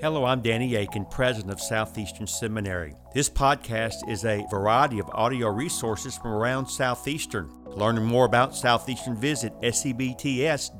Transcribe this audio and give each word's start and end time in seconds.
Hello, 0.00 0.24
I'm 0.24 0.40
Danny 0.40 0.76
Akin, 0.76 1.04
president 1.04 1.52
of 1.52 1.60
Southeastern 1.60 2.26
Seminary. 2.26 2.94
This 3.12 3.28
podcast 3.28 4.08
is 4.08 4.24
a 4.24 4.46
variety 4.50 4.98
of 4.98 5.10
audio 5.12 5.48
resources 5.48 6.16
from 6.16 6.30
around 6.32 6.64
Southeastern. 6.68 7.52
Learning 7.66 8.06
more 8.06 8.24
about 8.24 8.56
Southeastern, 8.56 9.14
visit 9.14 9.52
sebts.edu. 9.60 10.72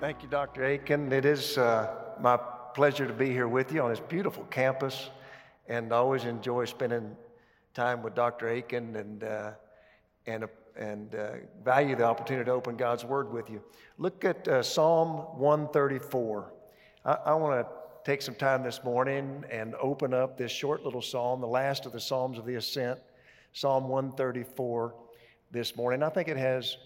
Thank 0.00 0.22
you, 0.22 0.28
Dr. 0.28 0.64
Akin. 0.66 1.10
It 1.10 1.24
is 1.24 1.56
uh, 1.56 1.94
my 2.20 2.36
pleasure 2.74 3.06
to 3.06 3.14
be 3.14 3.30
here 3.30 3.48
with 3.48 3.72
you 3.72 3.80
on 3.80 3.88
this 3.88 4.00
beautiful 4.00 4.44
campus, 4.50 5.08
and 5.66 5.94
I 5.94 5.96
always 5.96 6.26
enjoy 6.26 6.66
spending 6.66 7.16
time 7.72 8.02
with 8.02 8.14
Dr. 8.14 8.48
Akin 8.48 8.96
and 8.96 9.24
uh, 9.24 9.52
and 10.26 10.44
and 10.80 11.14
uh, 11.14 11.32
value 11.62 11.94
the 11.94 12.04
opportunity 12.04 12.46
to 12.46 12.50
open 12.50 12.76
God's 12.76 13.04
Word 13.04 13.30
with 13.30 13.50
you. 13.50 13.62
Look 13.98 14.24
at 14.24 14.48
uh, 14.48 14.62
Psalm 14.62 15.38
134. 15.38 16.52
I, 17.04 17.12
I 17.26 17.34
want 17.34 17.60
to 17.60 17.72
take 18.02 18.22
some 18.22 18.34
time 18.34 18.62
this 18.62 18.82
morning 18.82 19.44
and 19.50 19.74
open 19.74 20.14
up 20.14 20.38
this 20.38 20.50
short 20.50 20.82
little 20.82 21.02
psalm, 21.02 21.42
the 21.42 21.46
last 21.46 21.84
of 21.84 21.92
the 21.92 22.00
Psalms 22.00 22.38
of 22.38 22.46
the 22.46 22.54
Ascent, 22.54 22.98
Psalm 23.52 23.88
134, 23.88 24.94
this 25.50 25.76
morning. 25.76 26.02
I 26.02 26.08
think 26.08 26.28
it 26.28 26.38
has 26.38 26.78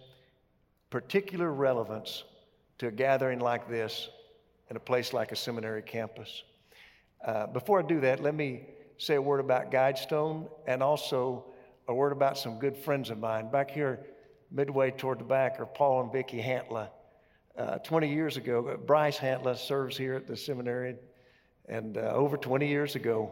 particular 0.91 1.52
relevance 1.52 2.24
to 2.79 2.88
a 2.88 2.91
gathering 2.91 3.38
like 3.38 3.69
this 3.69 4.09
in 4.71 4.77
a 4.77 4.80
place 4.80 5.13
like 5.13 5.30
a 5.30 5.37
seminary 5.37 5.83
campus. 5.83 6.43
Uh, 7.24 7.47
before 7.47 7.79
I 7.79 7.87
do 7.87 8.01
that, 8.01 8.21
let 8.21 8.35
me 8.35 8.66
say 8.99 9.15
a 9.15 9.23
word 9.23 9.41
about 9.41 9.71
Guidestone 9.71 10.49
and 10.66 10.83
also 10.83 11.45
a 11.88 11.95
word 11.95 12.12
about 12.12 12.38
some 12.38 12.59
good 12.59 12.77
friends 12.77 13.11
of 13.11 13.19
mine. 13.19 13.51
Back 13.51 13.70
here, 13.70 14.01
midway 14.51 14.91
toward 14.91 15.19
the 15.19 15.24
back, 15.24 15.61
are 15.61 15.66
Paul 15.66 16.02
and 16.02 16.12
Vicki 16.12 16.41
Hantla. 16.41 16.88
Uh, 17.57 17.79
20 17.79 18.12
years 18.12 18.37
ago, 18.37 18.69
uh, 18.69 18.77
Bryce 18.77 19.19
Hantla 19.19 19.57
serves 19.57 19.97
here 19.97 20.15
at 20.15 20.27
the 20.27 20.37
seminary, 20.37 20.97
and 21.69 21.97
uh, 21.97 22.01
over 22.12 22.37
20 22.37 22.66
years 22.66 22.96
ago, 22.96 23.30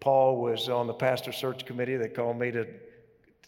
Paul 0.00 0.40
was 0.40 0.68
on 0.68 0.86
the 0.86 0.94
pastor 0.94 1.32
search 1.32 1.66
committee. 1.66 1.96
They 1.96 2.08
called 2.08 2.38
me 2.38 2.50
to, 2.50 2.66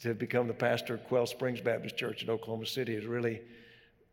to 0.02 0.14
become 0.14 0.46
the 0.46 0.54
pastor 0.54 0.94
of 0.94 1.04
Quail 1.04 1.26
Springs 1.26 1.60
Baptist 1.60 1.96
Church 1.96 2.22
in 2.22 2.30
Oklahoma 2.30 2.66
City. 2.66 2.94
It's 2.94 3.06
really 3.06 3.40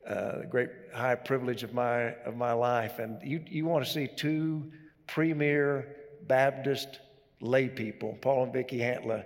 uh, 0.10 0.40
a 0.42 0.46
great 0.50 0.70
high 0.94 1.16
privilege 1.16 1.64
of 1.64 1.74
my, 1.74 2.16
of 2.26 2.36
my 2.36 2.54
life. 2.54 3.00
And 3.00 3.22
you, 3.22 3.44
you 3.48 3.66
want 3.66 3.86
to 3.86 3.92
see 3.92 4.08
two 4.08 4.72
premier 5.08 5.96
Baptist 6.28 7.00
lay 7.42 7.68
people, 7.68 8.18
Paul 8.22 8.46
and 8.46 8.54
Vicki 8.54 8.80
Hantla, 8.80 9.26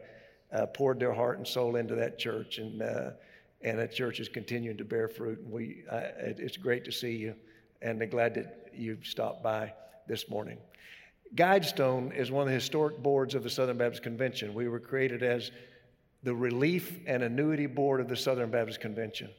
uh, 0.56 0.66
poured 0.68 1.00
their 1.00 1.14
heart 1.14 1.38
and 1.38 1.48
soul 1.48 1.76
into 1.76 1.96
that 1.96 2.18
church, 2.18 2.58
and 2.58 2.82
uh, 2.82 3.12
and 3.62 3.80
that 3.80 3.94
church 3.94 4.20
is 4.20 4.30
continuing 4.30 4.78
to 4.78 4.86
bear 4.86 5.08
fruit. 5.08 5.40
And 5.40 5.52
we, 5.52 5.84
uh, 5.90 6.02
it's 6.20 6.58
great 6.58 6.86
to 6.86 6.92
see 6.92 7.16
you, 7.16 7.36
and 7.82 8.02
I'm 8.02 8.10
glad 8.10 8.36
that 8.36 8.72
you 8.74 8.98
stopped 9.04 9.44
by 9.44 9.74
this 10.08 10.30
morning. 10.30 10.58
Guidestone 11.36 12.16
is 12.16 12.32
one 12.32 12.44
of 12.44 12.48
the 12.48 12.54
historic 12.54 13.02
boards 13.02 13.36
of 13.36 13.44
the 13.44 13.50
Southern 13.50 13.78
Baptist 13.78 14.04
Convention. 14.04 14.54
We 14.54 14.68
were 14.68 14.80
created 14.80 15.24
as 15.24 15.52
the 16.24 16.34
relief 16.34 17.00
and 17.08 17.24
annuity 17.24 17.66
board 17.66 18.00
of 18.00 18.08
the 18.08 18.16
Southern 18.16 18.52
Baptist 18.52 18.80
Convention. 18.80 19.30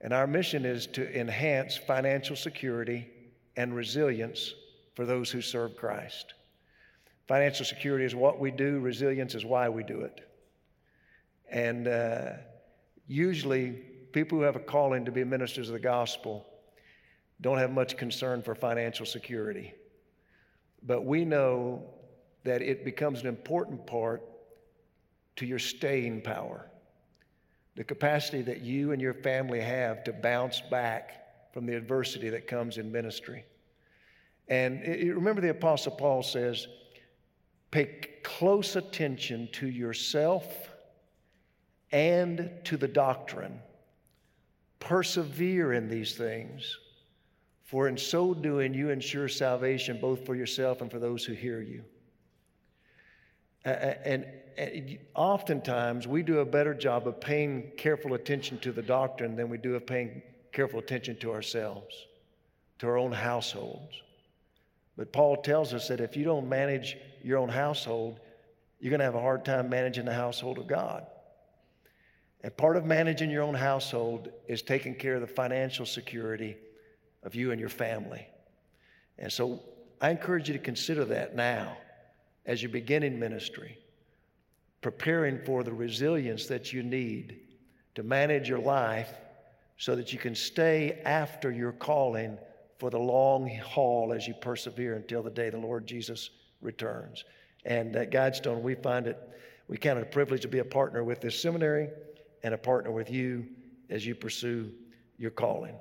And 0.00 0.12
our 0.12 0.26
mission 0.26 0.64
is 0.64 0.86
to 0.88 1.18
enhance 1.18 1.76
financial 1.76 2.36
security 2.36 3.08
and 3.56 3.74
resilience 3.74 4.54
for 4.94 5.04
those 5.04 5.30
who 5.30 5.40
serve 5.40 5.76
Christ. 5.76 6.34
Financial 7.28 7.66
security 7.66 8.06
is 8.06 8.14
what 8.14 8.40
we 8.40 8.50
do, 8.50 8.80
resilience 8.80 9.34
is 9.34 9.44
why 9.44 9.68
we 9.68 9.82
do 9.82 10.00
it. 10.00 10.20
And 11.50 11.86
uh, 11.86 12.30
usually, 13.06 13.72
people 14.12 14.38
who 14.38 14.44
have 14.44 14.56
a 14.56 14.60
calling 14.60 15.04
to 15.04 15.12
be 15.12 15.22
ministers 15.24 15.68
of 15.68 15.74
the 15.74 15.80
gospel 15.80 16.46
don't 17.42 17.58
have 17.58 17.70
much 17.70 17.98
concern 17.98 18.42
for 18.42 18.54
financial 18.54 19.04
security. 19.04 19.74
But 20.82 21.04
we 21.04 21.26
know 21.26 21.82
that 22.44 22.62
it 22.62 22.82
becomes 22.84 23.20
an 23.20 23.26
important 23.26 23.86
part 23.86 24.22
to 25.36 25.44
your 25.44 25.58
staying 25.58 26.22
power, 26.22 26.70
the 27.76 27.84
capacity 27.84 28.40
that 28.42 28.62
you 28.62 28.92
and 28.92 29.02
your 29.02 29.14
family 29.14 29.60
have 29.60 30.02
to 30.04 30.12
bounce 30.14 30.62
back 30.62 31.52
from 31.52 31.66
the 31.66 31.76
adversity 31.76 32.30
that 32.30 32.46
comes 32.46 32.78
in 32.78 32.90
ministry. 32.90 33.44
And 34.48 34.82
it, 34.82 35.14
remember, 35.14 35.42
the 35.42 35.50
Apostle 35.50 35.92
Paul 35.92 36.22
says, 36.22 36.66
Pay 37.70 38.00
close 38.22 38.76
attention 38.76 39.48
to 39.52 39.68
yourself 39.68 40.70
and 41.92 42.50
to 42.64 42.76
the 42.76 42.88
doctrine. 42.88 43.60
Persevere 44.80 45.72
in 45.72 45.88
these 45.88 46.16
things, 46.16 46.78
for 47.64 47.88
in 47.88 47.96
so 47.96 48.32
doing, 48.32 48.72
you 48.72 48.90
ensure 48.90 49.28
salvation 49.28 49.98
both 50.00 50.24
for 50.24 50.34
yourself 50.34 50.80
and 50.80 50.90
for 50.90 50.98
those 50.98 51.24
who 51.24 51.34
hear 51.34 51.60
you. 51.60 51.84
And, 53.64 54.24
oftentimes, 55.14 56.06
we 56.06 56.22
do 56.22 56.38
a 56.38 56.44
better 56.44 56.72
job 56.72 57.06
of 57.06 57.20
paying 57.20 57.72
careful 57.76 58.14
attention 58.14 58.58
to 58.60 58.72
the 58.72 58.82
doctrine 58.82 59.36
than 59.36 59.50
we 59.50 59.58
do 59.58 59.74
of 59.74 59.86
paying 59.86 60.22
careful 60.52 60.78
attention 60.78 61.16
to 61.18 61.32
ourselves, 61.32 62.06
to 62.78 62.86
our 62.86 62.96
own 62.96 63.12
households. 63.12 64.02
But 64.98 65.12
Paul 65.12 65.36
tells 65.36 65.72
us 65.72 65.86
that 65.88 66.00
if 66.00 66.16
you 66.16 66.24
don't 66.24 66.48
manage 66.48 66.96
your 67.22 67.38
own 67.38 67.48
household, 67.48 68.18
you're 68.80 68.90
going 68.90 68.98
to 68.98 69.04
have 69.04 69.14
a 69.14 69.20
hard 69.20 69.44
time 69.44 69.70
managing 69.70 70.04
the 70.04 70.12
household 70.12 70.58
of 70.58 70.66
God. 70.66 71.06
And 72.42 72.54
part 72.56 72.76
of 72.76 72.84
managing 72.84 73.30
your 73.30 73.44
own 73.44 73.54
household 73.54 74.30
is 74.48 74.60
taking 74.60 74.96
care 74.96 75.14
of 75.14 75.20
the 75.20 75.28
financial 75.28 75.86
security 75.86 76.56
of 77.22 77.36
you 77.36 77.52
and 77.52 77.60
your 77.60 77.68
family. 77.68 78.26
And 79.20 79.32
so 79.32 79.62
I 80.00 80.10
encourage 80.10 80.48
you 80.48 80.54
to 80.54 80.60
consider 80.60 81.04
that 81.06 81.36
now 81.36 81.76
as 82.44 82.60
you 82.60 82.68
begin 82.68 83.04
in 83.04 83.20
ministry, 83.20 83.78
preparing 84.80 85.38
for 85.44 85.62
the 85.62 85.72
resilience 85.72 86.46
that 86.46 86.72
you 86.72 86.82
need 86.82 87.38
to 87.94 88.02
manage 88.02 88.48
your 88.48 88.58
life 88.58 89.12
so 89.76 89.94
that 89.94 90.12
you 90.12 90.18
can 90.18 90.34
stay 90.34 91.00
after 91.04 91.52
your 91.52 91.72
calling 91.72 92.36
for 92.78 92.90
the 92.90 92.98
long 92.98 93.48
haul 93.64 94.12
as 94.12 94.26
you 94.26 94.34
persevere 94.34 94.94
until 94.94 95.22
the 95.22 95.30
day 95.30 95.50
the 95.50 95.58
Lord 95.58 95.86
Jesus 95.86 96.30
returns. 96.60 97.24
And 97.64 97.94
at 97.96 98.10
Guidestone, 98.10 98.62
we 98.62 98.74
find 98.76 99.06
it, 99.06 99.18
we 99.66 99.76
count 99.76 99.98
it 99.98 100.02
a 100.02 100.06
privilege 100.06 100.42
to 100.42 100.48
be 100.48 100.60
a 100.60 100.64
partner 100.64 101.02
with 101.04 101.20
this 101.20 101.40
seminary 101.40 101.88
and 102.42 102.54
a 102.54 102.58
partner 102.58 102.90
with 102.90 103.10
you 103.10 103.46
as 103.90 104.06
you 104.06 104.14
pursue 104.14 104.70
your 105.18 105.30
calling. 105.30 105.74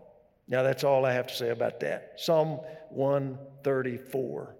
Now, 0.47 0.63
that's 0.63 0.83
all 0.83 1.05
I 1.05 1.13
have 1.13 1.27
to 1.27 1.35
say 1.35 1.49
about 1.49 1.79
that. 1.81 2.13
Psalm 2.17 2.59
134 2.89 4.55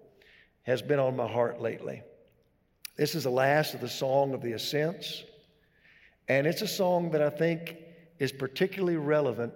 has 0.62 0.82
been 0.82 0.98
on 0.98 1.16
my 1.16 1.26
heart 1.26 1.60
lately. 1.60 2.02
This 2.96 3.14
is 3.14 3.24
the 3.24 3.30
last 3.30 3.74
of 3.74 3.80
the 3.80 3.88
Song 3.88 4.34
of 4.34 4.42
the 4.42 4.52
Ascents, 4.52 5.24
and 6.28 6.46
it's 6.46 6.62
a 6.62 6.68
song 6.68 7.10
that 7.12 7.22
I 7.22 7.30
think 7.30 7.76
is 8.18 8.32
particularly 8.32 8.96
relevant 8.96 9.54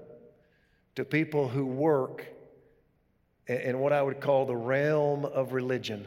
to 0.95 1.05
people 1.05 1.49
who 1.49 1.67
work 1.67 2.27
in 3.61 3.79
what 3.79 3.93
I 3.93 4.03
would 4.03 4.21
call 4.21 4.47
the 4.47 4.57
realm 4.57 5.25
of 5.25 5.53
religion. 5.53 6.07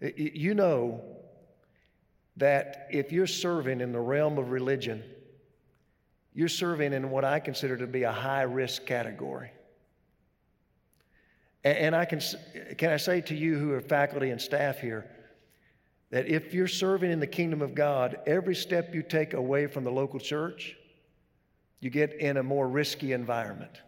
You 0.00 0.54
know 0.54 1.02
that 2.36 2.88
if 2.90 3.12
you're 3.12 3.26
serving 3.26 3.80
in 3.80 3.92
the 3.92 4.00
realm 4.00 4.38
of 4.38 4.50
religion, 4.50 5.02
you're 6.34 6.48
serving 6.48 6.92
in 6.92 7.10
what 7.10 7.24
I 7.24 7.38
consider 7.38 7.76
to 7.76 7.86
be 7.86 8.02
a 8.02 8.12
high 8.12 8.42
risk 8.42 8.86
category. 8.86 9.50
And 11.62 11.96
I 11.96 12.04
can, 12.04 12.20
can 12.76 12.90
I 12.90 12.98
say 12.98 13.22
to 13.22 13.34
you 13.34 13.58
who 13.58 13.72
are 13.72 13.80
faculty 13.80 14.30
and 14.30 14.40
staff 14.40 14.80
here 14.80 15.08
that 16.10 16.26
if 16.26 16.52
you're 16.52 16.68
serving 16.68 17.10
in 17.10 17.20
the 17.20 17.26
kingdom 17.26 17.62
of 17.62 17.74
God, 17.74 18.18
every 18.26 18.54
step 18.54 18.94
you 18.94 19.02
take 19.02 19.32
away 19.32 19.66
from 19.66 19.84
the 19.84 19.90
local 19.90 20.20
church, 20.20 20.76
you 21.80 21.88
get 21.88 22.14
in 22.14 22.36
a 22.36 22.42
more 22.42 22.68
risky 22.68 23.12
environment. 23.12 23.80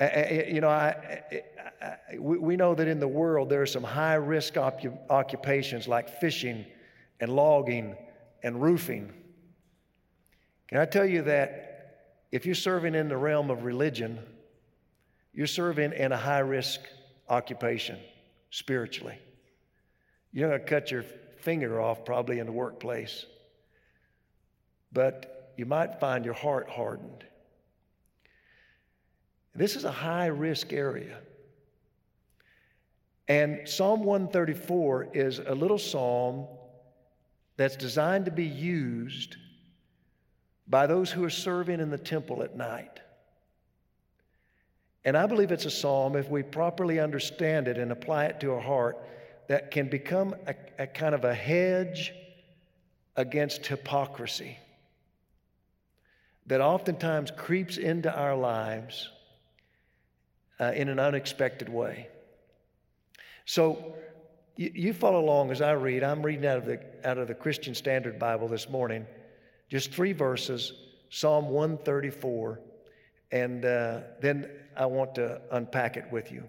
Eh, 0.00 0.04
eh, 0.04 0.20
eh, 0.22 0.52
you 0.52 0.60
know, 0.60 0.68
I, 0.68 1.32
I, 1.80 2.18
we 2.18 2.56
know 2.56 2.74
that 2.74 2.88
in 2.88 2.98
the 2.98 3.08
world 3.08 3.48
there 3.48 3.62
are 3.62 3.66
some 3.66 3.84
high 3.84 4.14
risk 4.14 4.56
occupations 4.56 5.86
like 5.86 6.08
fishing 6.20 6.64
and 7.20 7.30
logging 7.30 7.96
and 8.42 8.60
roofing. 8.60 9.12
Can 10.68 10.78
I 10.78 10.86
tell 10.86 11.06
you 11.06 11.22
that 11.22 11.74
if 12.32 12.44
you're 12.44 12.56
serving 12.56 12.96
in 12.96 13.08
the 13.08 13.16
realm 13.16 13.50
of 13.50 13.62
religion, 13.62 14.18
you're 15.32 15.46
serving 15.46 15.92
in 15.92 16.10
a 16.10 16.16
high 16.16 16.40
risk 16.40 16.80
occupation 17.28 17.98
spiritually. 18.50 19.18
You're 20.32 20.48
going 20.48 20.60
to 20.60 20.66
cut 20.66 20.90
your 20.90 21.04
finger 21.38 21.80
off 21.80 22.04
probably 22.04 22.40
in 22.40 22.46
the 22.46 22.52
workplace, 22.52 23.26
but 24.92 25.52
you 25.56 25.66
might 25.66 26.00
find 26.00 26.24
your 26.24 26.34
heart 26.34 26.68
hardened. 26.68 27.24
This 29.54 29.76
is 29.76 29.84
a 29.84 29.92
high 29.92 30.26
risk 30.26 30.72
area. 30.72 31.18
And 33.28 33.68
Psalm 33.68 34.04
134 34.04 35.08
is 35.14 35.38
a 35.38 35.54
little 35.54 35.78
psalm 35.78 36.46
that's 37.56 37.76
designed 37.76 38.24
to 38.26 38.30
be 38.30 38.44
used 38.44 39.36
by 40.66 40.86
those 40.86 41.10
who 41.10 41.24
are 41.24 41.30
serving 41.30 41.80
in 41.80 41.90
the 41.90 41.98
temple 41.98 42.42
at 42.42 42.56
night. 42.56 43.00
And 45.04 45.16
I 45.16 45.26
believe 45.26 45.52
it's 45.52 45.66
a 45.66 45.70
psalm, 45.70 46.16
if 46.16 46.28
we 46.30 46.42
properly 46.42 46.98
understand 46.98 47.68
it 47.68 47.78
and 47.78 47.92
apply 47.92 48.26
it 48.26 48.40
to 48.40 48.52
our 48.52 48.60
heart, 48.60 48.98
that 49.48 49.70
can 49.70 49.88
become 49.88 50.34
a, 50.46 50.54
a 50.78 50.86
kind 50.86 51.14
of 51.14 51.24
a 51.24 51.34
hedge 51.34 52.12
against 53.16 53.66
hypocrisy 53.66 54.58
that 56.46 56.60
oftentimes 56.60 57.30
creeps 57.30 57.76
into 57.76 58.12
our 58.14 58.36
lives 58.36 59.10
uh, 60.60 60.72
in 60.74 60.88
an 60.88 60.98
unexpected 60.98 61.68
way. 61.68 62.08
So 63.44 63.94
you, 64.56 64.70
you, 64.74 64.92
follow 64.92 65.20
along 65.20 65.50
as 65.50 65.60
I 65.60 65.72
read. 65.72 66.02
I'm 66.02 66.22
reading 66.22 66.46
out 66.46 66.58
of 66.58 66.66
the 66.66 66.80
out 67.04 67.18
of 67.18 67.28
the 67.28 67.34
Christian 67.34 67.74
Standard 67.74 68.18
Bible 68.18 68.48
this 68.48 68.68
morning, 68.68 69.06
just 69.68 69.92
three 69.92 70.12
verses, 70.12 70.72
Psalm 71.10 71.48
134, 71.48 72.60
and 73.32 73.64
uh, 73.64 74.00
then 74.20 74.48
I 74.76 74.86
want 74.86 75.14
to 75.16 75.40
unpack 75.50 75.96
it 75.96 76.06
with 76.10 76.30
you. 76.32 76.44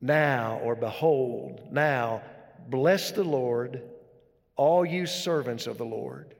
Now, 0.00 0.60
or 0.64 0.74
behold, 0.74 1.60
now, 1.70 2.22
bless 2.68 3.12
the 3.12 3.24
Lord, 3.24 3.82
all 4.56 4.84
you 4.84 5.06
servants 5.06 5.68
of 5.68 5.78
the 5.78 5.84
Lord, 5.84 6.34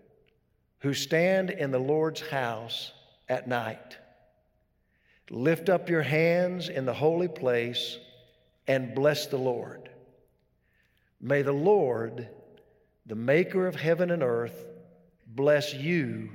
who 0.80 0.92
stand 0.92 1.50
in 1.50 1.70
the 1.70 1.78
Lord's 1.78 2.20
house 2.20 2.92
at 3.28 3.46
night. 3.46 3.96
Lift 5.30 5.68
up 5.68 5.88
your 5.88 6.02
hands 6.02 6.68
in 6.68 6.84
the 6.84 6.92
holy 6.92 7.28
place 7.28 7.98
and 8.66 8.94
bless 8.94 9.26
the 9.26 9.38
Lord. 9.38 9.88
May 11.20 11.42
the 11.42 11.52
Lord, 11.52 12.28
the 13.06 13.14
maker 13.14 13.66
of 13.66 13.76
heaven 13.76 14.10
and 14.10 14.22
earth, 14.22 14.66
bless 15.26 15.72
you 15.72 16.30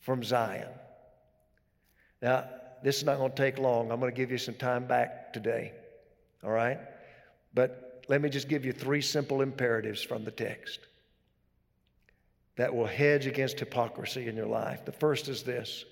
from 0.00 0.22
Zion. 0.22 0.68
Now, 2.20 2.48
this 2.82 2.98
is 2.98 3.04
not 3.04 3.18
going 3.18 3.30
to 3.30 3.36
take 3.36 3.58
long. 3.58 3.90
I'm 3.90 4.00
going 4.00 4.12
to 4.12 4.16
give 4.16 4.30
you 4.30 4.38
some 4.38 4.54
time 4.54 4.86
back 4.86 5.32
today. 5.32 5.72
All 6.44 6.50
right? 6.50 6.78
But 7.54 8.04
let 8.08 8.20
me 8.20 8.28
just 8.28 8.48
give 8.48 8.64
you 8.64 8.72
three 8.72 9.00
simple 9.00 9.42
imperatives 9.42 10.02
from 10.02 10.24
the 10.24 10.30
text 10.30 10.80
that 12.56 12.74
will 12.74 12.86
hedge 12.86 13.26
against 13.26 13.58
hypocrisy 13.60 14.28
in 14.28 14.36
your 14.36 14.46
life. 14.46 14.84
The 14.84 14.92
first 14.92 15.28
is 15.28 15.42
this 15.42 15.84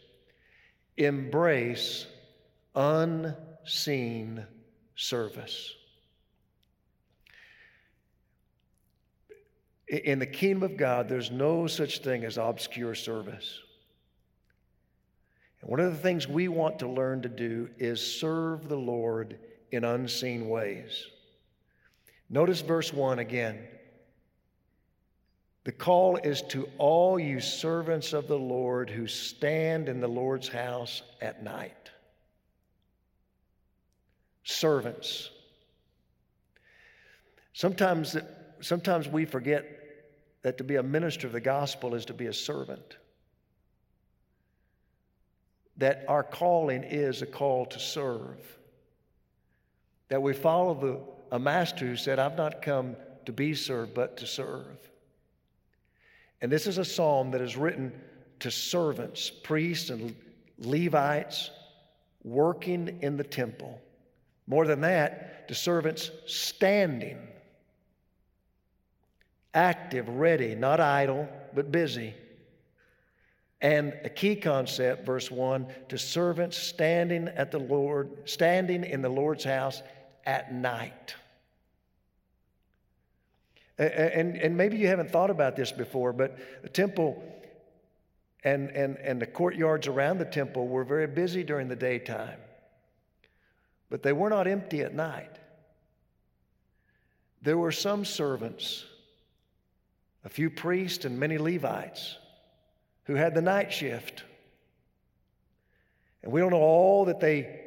embrace 1.00 2.06
unseen 2.74 4.44
service. 4.94 5.74
In 9.88 10.20
the 10.20 10.26
kingdom 10.26 10.62
of 10.62 10.76
God, 10.76 11.08
there's 11.08 11.32
no 11.32 11.66
such 11.66 11.98
thing 11.98 12.24
as 12.24 12.38
obscure 12.38 12.94
service. 12.94 13.58
And 15.60 15.70
one 15.70 15.80
of 15.80 15.92
the 15.92 15.98
things 15.98 16.28
we 16.28 16.48
want 16.48 16.78
to 16.78 16.88
learn 16.88 17.22
to 17.22 17.28
do 17.28 17.68
is 17.78 18.00
serve 18.20 18.68
the 18.68 18.76
Lord 18.76 19.38
in 19.72 19.84
unseen 19.84 20.48
ways. 20.48 21.06
Notice 22.28 22.60
verse 22.60 22.92
1 22.92 23.18
again. 23.18 23.66
The 25.64 25.72
call 25.72 26.16
is 26.16 26.42
to 26.48 26.68
all 26.78 27.18
you 27.18 27.40
servants 27.40 28.12
of 28.12 28.28
the 28.28 28.38
Lord 28.38 28.88
who 28.88 29.06
stand 29.06 29.88
in 29.88 30.00
the 30.00 30.08
Lord's 30.08 30.48
house 30.48 31.02
at 31.20 31.42
night. 31.42 31.90
Servants. 34.42 35.30
Sometimes, 37.52 38.16
sometimes 38.60 39.06
we 39.06 39.26
forget 39.26 39.66
that 40.42 40.56
to 40.58 40.64
be 40.64 40.76
a 40.76 40.82
minister 40.82 41.26
of 41.26 41.34
the 41.34 41.40
gospel 41.40 41.94
is 41.94 42.06
to 42.06 42.14
be 42.14 42.26
a 42.26 42.32
servant 42.32 42.96
that 45.80 46.04
our 46.08 46.22
calling 46.22 46.84
is 46.84 47.22
a 47.22 47.26
call 47.26 47.64
to 47.64 47.78
serve. 47.78 48.58
That 50.08 50.20
we 50.22 50.34
follow 50.34 50.74
the, 50.74 51.34
a 51.34 51.38
master 51.38 51.86
who 51.86 51.96
said, 51.96 52.18
I've 52.18 52.36
not 52.36 52.60
come 52.60 52.96
to 53.24 53.32
be 53.32 53.54
served, 53.54 53.94
but 53.94 54.18
to 54.18 54.26
serve. 54.26 54.89
And 56.40 56.50
this 56.50 56.66
is 56.66 56.78
a 56.78 56.84
psalm 56.84 57.30
that 57.32 57.40
is 57.40 57.56
written 57.56 57.92
to 58.40 58.50
servants, 58.50 59.30
priests, 59.30 59.90
and 59.90 60.14
Levites 60.58 61.50
working 62.24 62.98
in 63.02 63.16
the 63.16 63.24
temple. 63.24 63.80
More 64.46 64.66
than 64.66 64.80
that, 64.82 65.48
to 65.48 65.54
servants 65.54 66.10
standing, 66.26 67.18
active, 69.54 70.08
ready, 70.08 70.54
not 70.54 70.80
idle, 70.80 71.28
but 71.54 71.70
busy 71.70 72.14
and 73.60 73.94
a 74.04 74.08
key 74.08 74.36
concept, 74.36 75.04
verse 75.04 75.30
1, 75.30 75.66
to 75.88 75.98
servants 75.98 76.56
standing 76.56 77.28
at 77.28 77.50
the 77.50 77.58
Lord, 77.58 78.10
standing 78.24 78.84
in 78.84 79.02
the 79.02 79.08
Lord's 79.08 79.44
house 79.44 79.82
at 80.24 80.54
night. 80.54 81.14
And, 83.80 84.36
and 84.36 84.58
maybe 84.58 84.76
you 84.76 84.88
haven't 84.88 85.10
thought 85.10 85.30
about 85.30 85.56
this 85.56 85.72
before, 85.72 86.12
but 86.12 86.36
the 86.62 86.68
temple 86.68 87.22
and, 88.44 88.68
and, 88.70 88.98
and 88.98 89.22
the 89.22 89.26
courtyards 89.26 89.86
around 89.86 90.18
the 90.18 90.26
temple 90.26 90.68
were 90.68 90.84
very 90.84 91.06
busy 91.06 91.42
during 91.42 91.68
the 91.68 91.76
daytime, 91.76 92.38
but 93.88 94.02
they 94.02 94.12
were 94.12 94.28
not 94.28 94.46
empty 94.46 94.82
at 94.82 94.94
night. 94.94 95.30
There 97.40 97.56
were 97.56 97.72
some 97.72 98.04
servants, 98.04 98.84
a 100.26 100.28
few 100.28 100.50
priests, 100.50 101.06
and 101.06 101.18
many 101.18 101.38
Levites 101.38 102.18
who 103.04 103.14
had 103.14 103.34
the 103.34 103.40
night 103.40 103.72
shift. 103.72 104.24
And 106.22 106.30
we 106.30 106.42
don't 106.42 106.50
know 106.50 106.58
all 106.58 107.06
that 107.06 107.20
they 107.20 107.62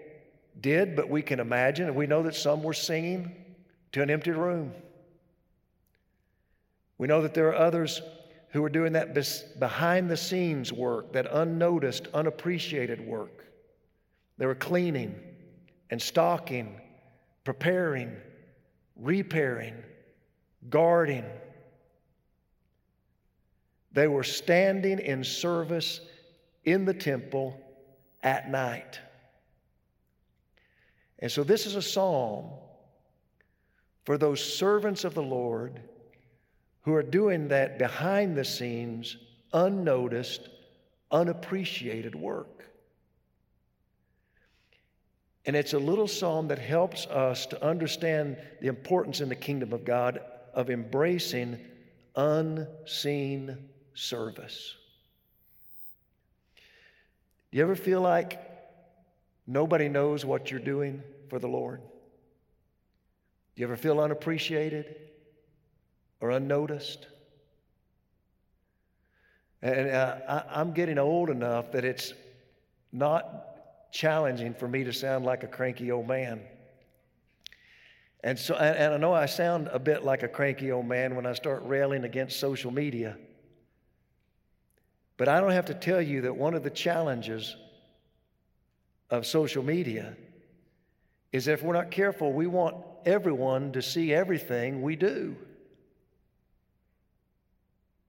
did, 0.62 0.96
but 0.96 1.10
we 1.10 1.24
can 1.24 1.40
imagine, 1.40 1.88
and 1.88 1.96
we 1.96 2.06
know 2.06 2.22
that 2.22 2.36
some 2.36 2.62
were 2.62 2.74
singing 2.74 3.36
to 3.94 4.04
an 4.04 4.12
empty 4.12 4.30
room. 4.30 4.74
We 6.98 7.08
know 7.08 7.22
that 7.22 7.34
there 7.34 7.50
are 7.50 7.56
others 7.56 8.02
who 8.50 8.64
are 8.64 8.70
doing 8.70 8.94
that 8.94 9.14
behind 9.60 10.10
the 10.10 10.18
scenes 10.18 10.72
work, 10.72 11.14
that 11.14 11.28
unnoticed, 11.32 12.08
unappreciated 12.14 13.02
work. 13.02 13.46
They 14.38 14.46
were 14.46 14.56
cleaning 14.56 15.16
and 15.90 16.02
stocking, 16.02 16.80
preparing, 17.44 18.16
repairing, 18.96 19.76
guarding 20.70 21.26
they 23.94 24.08
were 24.08 24.24
standing 24.24 25.00
in 25.00 25.24
service 25.24 26.02
in 26.66 26.86
the 26.86 26.94
temple 26.94 27.60
at 28.24 28.50
night. 28.50 29.00
And 31.20 31.32
so, 31.32 31.44
this 31.44 31.66
is 31.66 31.76
a 31.76 31.82
psalm 31.82 32.50
for 34.04 34.18
those 34.18 34.44
servants 34.44 35.04
of 35.04 35.14
the 35.14 35.22
Lord 35.22 35.80
who 36.84 36.94
are 36.94 37.04
doing 37.04 37.48
that 37.50 37.80
behind 37.80 38.36
the 38.36 38.46
scenes, 38.46 39.18
unnoticed, 39.54 40.50
unappreciated 41.12 42.16
work. 42.16 42.66
And 45.46 45.56
it's 45.56 45.74
a 45.74 45.80
little 45.80 46.08
psalm 46.08 46.48
that 46.50 46.60
helps 46.60 47.06
us 47.08 47.46
to 47.48 47.66
understand 47.66 48.38
the 48.62 48.68
importance 48.68 49.20
in 49.20 49.30
the 49.30 49.36
kingdom 49.36 49.74
of 49.74 49.84
God 49.84 50.20
of 50.54 50.70
embracing 50.70 51.60
unseen 52.16 53.58
service. 53.94 54.76
Do 57.52 57.58
you 57.58 57.64
ever 57.64 57.76
feel 57.76 58.02
like 58.02 58.42
nobody 59.46 59.90
knows 59.90 60.26
what 60.26 60.50
you're 60.50 60.60
doing 60.60 61.04
for 61.30 61.40
the 61.40 61.48
Lord? 61.48 61.82
Do 63.56 63.62
you 63.62 63.68
ever 63.68 63.78
feel 63.78 64.00
unappreciated 64.00 64.96
or 66.24 66.32
unnoticed? 66.32 67.06
And 69.62 69.90
uh, 69.90 70.16
I, 70.30 70.62
I'm 70.62 70.72
getting 70.72 70.98
old 70.98 71.30
enough 71.30 71.74
that 71.74 71.84
it's 71.84 72.14
not 72.94 73.92
challenging 73.92 74.54
for 74.54 74.66
me 74.66 74.86
to 74.86 74.94
sound 74.94 75.26
like 75.26 75.44
a 75.44 75.48
cranky 75.48 75.92
old 75.92 76.08
man. 76.08 76.40
And 78.24 78.40
so, 78.40 78.56
and, 78.56 78.78
and 78.78 78.94
I 78.94 78.98
know 78.98 79.14
I 79.14 79.26
sound 79.26 79.68
a 79.74 79.80
bit 79.80 80.06
like 80.06 80.24
a 80.24 80.30
cranky 80.30 80.72
old 80.72 80.86
man 80.86 81.18
when 81.18 81.26
I 81.26 81.34
start 81.34 81.62
railing 81.66 82.06
against 82.06 82.40
social 82.40 82.72
media. 82.72 83.18
But 85.18 85.28
I 85.28 85.42
don't 85.42 85.52
have 85.52 85.66
to 85.66 85.74
tell 85.74 86.02
you 86.02 86.22
that 86.22 86.38
one 86.38 86.54
of 86.54 86.64
the 86.64 86.70
challenges 86.70 87.54
of 89.10 89.26
social 89.26 89.62
media 89.62 90.16
is 91.34 91.50
if 91.50 91.64
we're 91.64 91.74
not 91.74 91.92
careful, 91.92 92.32
we 92.32 92.48
want 92.48 92.78
everyone 93.06 93.74
to 93.74 93.82
see 93.82 94.14
everything 94.14 94.82
we 94.82 94.96
do. 94.96 95.36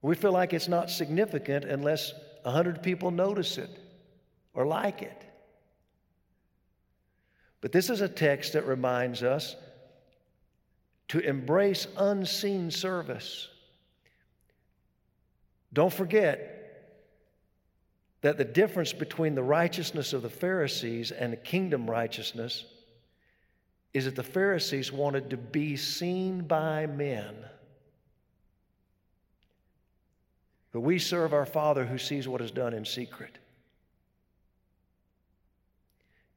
We 0.05 0.15
feel 0.15 0.33
like 0.33 0.53
it's 0.53 0.69
not 0.69 0.91
significant 0.91 1.65
unless 1.65 2.13
100 2.43 2.83
people 2.83 3.11
notice 3.11 3.57
it 3.57 3.71
or 4.53 4.67
like 4.67 5.01
it. 5.01 5.25
But 7.63 7.73
this 7.73 7.89
is 7.89 8.03
a 8.03 8.09
text 8.09 8.53
that 8.53 8.67
reminds 8.67 9.23
us 9.23 9.57
to 11.09 11.21
embrace 11.21 11.87
unseen 11.97 12.71
service. 12.71 13.49
Don't 15.73 15.93
forget, 15.93 16.51
that 18.21 18.37
the 18.37 18.45
difference 18.45 18.93
between 18.93 19.35
the 19.35 19.43
righteousness 19.43 20.13
of 20.13 20.21
the 20.21 20.29
Pharisees 20.29 21.13
and 21.13 21.33
the 21.33 21.39
kingdom 21.39 21.89
righteousness 21.89 22.67
is 23.95 24.05
that 24.05 24.17
the 24.17 24.23
Pharisees 24.23 24.93
wanted 24.93 25.31
to 25.31 25.39
be 25.39 25.79
seen 25.79 26.43
by 26.43 26.85
men. 26.85 27.35
But 30.75 30.81
we 30.81 30.99
serve 30.99 31.33
our 31.33 31.47
Father 31.47 31.87
who 31.87 31.99
sees 31.99 32.27
what 32.27 32.41
is 32.41 32.51
done 32.51 32.75
in 32.75 32.85
secret. 32.85 33.39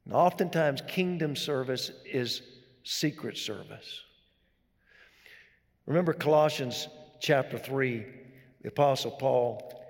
And 0.05 0.13
oftentimes, 0.13 0.83
kingdom 0.87 1.35
service 1.35 1.89
is 2.05 2.43
secret 2.83 3.35
service. 3.35 4.03
Remember 5.87 6.13
Colossians 6.13 6.87
chapter 7.19 7.57
3, 7.57 8.05
the 8.61 8.67
Apostle 8.67 9.09
Paul 9.09 9.83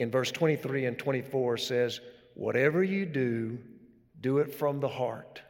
in 0.00 0.10
verse 0.10 0.32
23 0.32 0.86
and 0.86 0.98
24 0.98 1.56
says, 1.56 2.00
Whatever 2.34 2.82
you 2.82 3.06
do, 3.06 3.56
do 4.20 4.38
it 4.38 4.52
from 4.52 4.80
the 4.80 4.88
heart, 4.88 5.40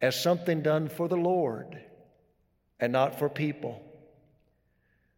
as 0.00 0.22
something 0.22 0.62
done 0.62 0.88
for 0.88 1.08
the 1.08 1.16
Lord 1.16 1.80
and 2.78 2.92
not 2.92 3.18
for 3.18 3.28
people, 3.28 3.82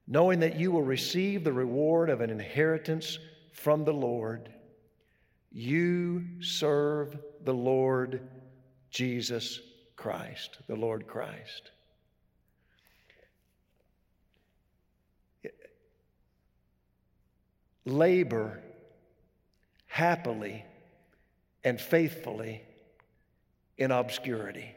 knowing 0.07 0.41
that 0.41 0.59
you 0.59 0.71
will 0.73 0.83
receive 0.83 1.45
the 1.45 1.53
reward 1.53 2.11
of 2.11 2.21
an 2.21 2.31
inheritance 2.31 3.19
from 3.53 3.85
the 3.85 3.93
Lord. 3.93 4.53
You 5.51 6.25
serve 6.41 7.17
the 7.45 7.55
Lord 7.55 8.29
Jesus 8.91 9.61
Christ, 9.97 10.59
the 10.67 10.77
Lord 10.77 11.07
Christ. 11.07 11.71
labor 17.85 18.61
happily 19.87 20.65
and 21.65 21.81
faithfully 21.81 22.63
in 23.77 23.91
obscurity. 23.91 24.75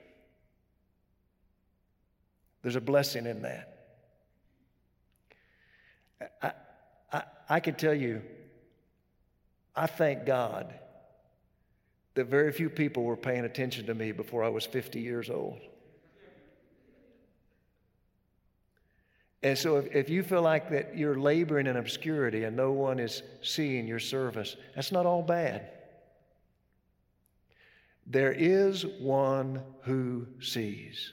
There's 2.61 2.75
a 2.75 2.81
blessing 2.81 3.25
in 3.25 3.43
that. 3.43 3.74
I, 6.41 6.51
I, 7.11 7.23
I 7.49 7.59
can 7.59 7.75
tell 7.75 7.93
you, 7.93 8.21
I 9.75 9.87
thank 9.87 10.25
God 10.25 10.73
that 12.15 12.27
very 12.27 12.51
few 12.51 12.69
people 12.69 13.03
were 13.03 13.17
paying 13.17 13.45
attention 13.45 13.85
to 13.87 13.93
me 13.93 14.11
before 14.11 14.43
I 14.43 14.49
was 14.49 14.65
50 14.65 14.99
years 14.99 15.29
old. 15.29 15.59
And 19.43 19.57
so 19.57 19.75
if, 19.77 19.93
if 19.93 20.09
you 20.09 20.23
feel 20.23 20.41
like 20.41 20.71
that 20.71 20.97
you're 20.97 21.19
laboring 21.19 21.67
in 21.67 21.77
obscurity 21.77 22.45
and 22.45 22.55
no 22.55 22.71
one 22.71 22.99
is 22.99 23.21
seeing 23.41 23.85
your 23.85 23.99
service, 23.99 24.55
that's 24.73 24.91
not 24.91 25.05
all 25.05 25.21
bad. 25.21 25.69
There 28.07 28.31
is 28.31 28.85
one 28.99 29.61
who 29.81 30.25
sees. 30.39 31.11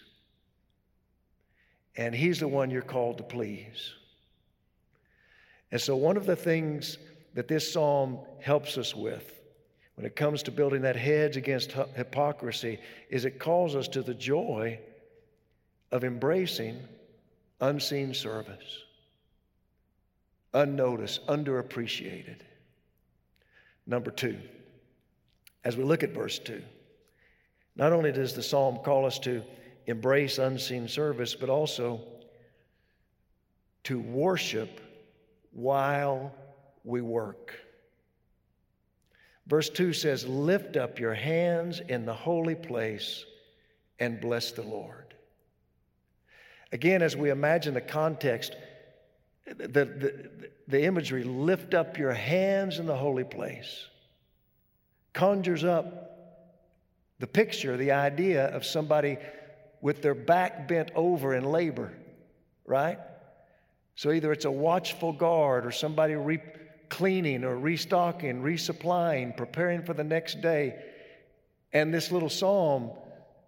And 1.96 2.14
he's 2.14 2.40
the 2.40 2.48
one 2.48 2.70
you're 2.70 2.80
called 2.80 3.18
to 3.18 3.24
please. 3.24 3.92
And 5.72 5.80
so, 5.80 5.96
one 5.96 6.18
of 6.18 6.26
the 6.26 6.36
things 6.36 6.98
that 7.34 7.48
this 7.48 7.72
psalm 7.72 8.18
helps 8.40 8.76
us 8.76 8.94
with 8.94 9.40
when 9.94 10.06
it 10.06 10.14
comes 10.14 10.42
to 10.44 10.50
building 10.50 10.82
that 10.82 10.96
hedge 10.96 11.36
against 11.36 11.72
hypocrisy 11.72 12.78
is 13.08 13.24
it 13.24 13.40
calls 13.40 13.74
us 13.74 13.88
to 13.88 14.02
the 14.02 14.14
joy 14.14 14.78
of 15.90 16.04
embracing 16.04 16.78
unseen 17.60 18.12
service, 18.12 18.84
unnoticed, 20.52 21.26
underappreciated. 21.26 22.40
Number 23.86 24.10
two, 24.10 24.38
as 25.64 25.76
we 25.76 25.84
look 25.84 26.02
at 26.02 26.10
verse 26.10 26.38
2, 26.38 26.62
not 27.76 27.92
only 27.92 28.12
does 28.12 28.34
the 28.34 28.42
psalm 28.42 28.78
call 28.84 29.06
us 29.06 29.18
to 29.20 29.42
embrace 29.86 30.38
unseen 30.38 30.86
service, 30.86 31.34
but 31.34 31.48
also 31.48 32.00
to 33.84 34.00
worship 34.00 34.80
while 35.52 36.34
we 36.84 37.00
work. 37.00 37.54
Verse 39.46 39.68
2 39.70 39.92
says, 39.92 40.26
Lift 40.26 40.76
up 40.76 40.98
your 40.98 41.14
hands 41.14 41.80
in 41.80 42.06
the 42.06 42.14
holy 42.14 42.54
place 42.54 43.24
and 43.98 44.20
bless 44.20 44.52
the 44.52 44.62
Lord. 44.62 45.14
Again, 46.72 47.02
as 47.02 47.16
we 47.16 47.30
imagine 47.30 47.74
the 47.74 47.80
context, 47.80 48.56
the, 49.46 49.68
the, 49.68 50.50
the 50.68 50.84
imagery, 50.84 51.24
lift 51.24 51.74
up 51.74 51.98
your 51.98 52.12
hands 52.12 52.78
in 52.78 52.86
the 52.86 52.96
holy 52.96 53.24
place, 53.24 53.86
conjures 55.12 55.64
up 55.64 56.12
the 57.18 57.26
picture, 57.26 57.76
the 57.76 57.92
idea 57.92 58.46
of 58.46 58.64
somebody 58.64 59.18
with 59.80 60.00
their 60.00 60.14
back 60.14 60.66
bent 60.66 60.90
over 60.94 61.34
in 61.34 61.44
labor, 61.44 61.92
right? 62.64 62.98
So 63.94 64.10
either 64.10 64.32
it's 64.32 64.44
a 64.44 64.50
watchful 64.50 65.12
guard 65.12 65.66
or 65.66 65.70
somebody 65.70 66.14
re- 66.14 66.42
cleaning 66.88 67.44
or 67.44 67.58
restocking, 67.58 68.42
resupplying, 68.42 69.36
preparing 69.36 69.82
for 69.82 69.94
the 69.94 70.04
next 70.04 70.40
day. 70.40 70.82
And 71.72 71.92
this 71.92 72.10
little 72.10 72.28
psalm 72.28 72.90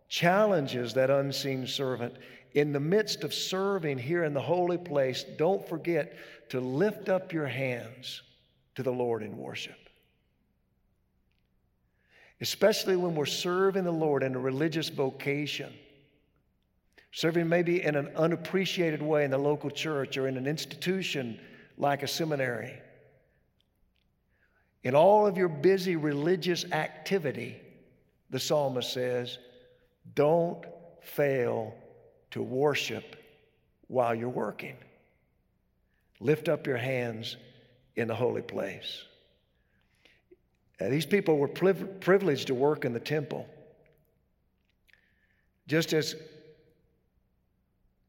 challenges 0.08 0.94
that 0.94 1.10
unseen 1.10 1.66
servant 1.66 2.14
in 2.54 2.72
the 2.72 2.80
midst 2.80 3.24
of 3.24 3.34
serving 3.34 3.98
here 3.98 4.24
in 4.24 4.32
the 4.32 4.40
holy 4.40 4.78
place, 4.78 5.24
don't 5.36 5.66
forget 5.68 6.16
to 6.50 6.60
lift 6.60 7.08
up 7.08 7.32
your 7.32 7.46
hands 7.46 8.22
to 8.76 8.82
the 8.82 8.92
Lord 8.92 9.22
in 9.22 9.36
worship. 9.36 9.78
Especially 12.40 12.96
when 12.96 13.14
we're 13.14 13.26
serving 13.26 13.84
the 13.84 13.92
Lord 13.92 14.22
in 14.22 14.34
a 14.34 14.38
religious 14.38 14.88
vocation, 14.88 15.72
serving 17.14 17.48
maybe 17.48 17.80
in 17.80 17.94
an 17.94 18.08
unappreciated 18.16 19.00
way 19.00 19.24
in 19.24 19.30
the 19.30 19.38
local 19.38 19.70
church 19.70 20.16
or 20.16 20.26
in 20.26 20.36
an 20.36 20.48
institution 20.48 21.38
like 21.78 22.02
a 22.02 22.08
seminary. 22.08 22.74
In 24.82 24.96
all 24.96 25.24
of 25.24 25.38
your 25.38 25.48
busy 25.48 25.94
religious 25.94 26.64
activity, 26.72 27.56
the 28.30 28.40
psalmist 28.40 28.92
says, 28.92 29.38
don't 30.16 30.66
fail 31.02 31.72
to 32.32 32.42
worship 32.42 33.14
while 33.86 34.12
you're 34.12 34.28
working. 34.28 34.76
Lift 36.18 36.48
up 36.48 36.66
your 36.66 36.78
hands 36.78 37.36
in 37.94 38.08
the 38.08 38.14
holy 38.14 38.42
place. 38.42 39.04
Now, 40.80 40.88
these 40.88 41.06
people 41.06 41.38
were 41.38 41.46
priv- 41.46 42.00
privileged 42.00 42.48
to 42.48 42.54
work 42.54 42.84
in 42.84 42.92
the 42.92 42.98
temple. 42.98 43.48
Just 45.68 45.92
as 45.92 46.16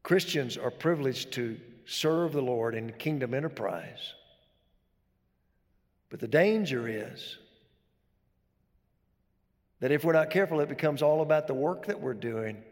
Christians 0.06 0.56
are 0.56 0.70
privileged 0.70 1.32
to 1.32 1.58
serve 1.84 2.30
the 2.30 2.40
Lord 2.40 2.76
in 2.76 2.92
kingdom 2.92 3.34
enterprise. 3.34 4.14
But 6.10 6.20
the 6.20 6.28
danger 6.28 6.86
is 6.86 7.38
that 9.80 9.90
if 9.90 10.04
we're 10.04 10.12
not 10.12 10.30
careful, 10.30 10.60
it 10.60 10.68
becomes 10.68 11.02
all 11.02 11.22
about 11.22 11.48
the 11.48 11.54
work 11.54 11.86
that 11.86 12.00
we're 12.00 12.14
doing 12.14 12.62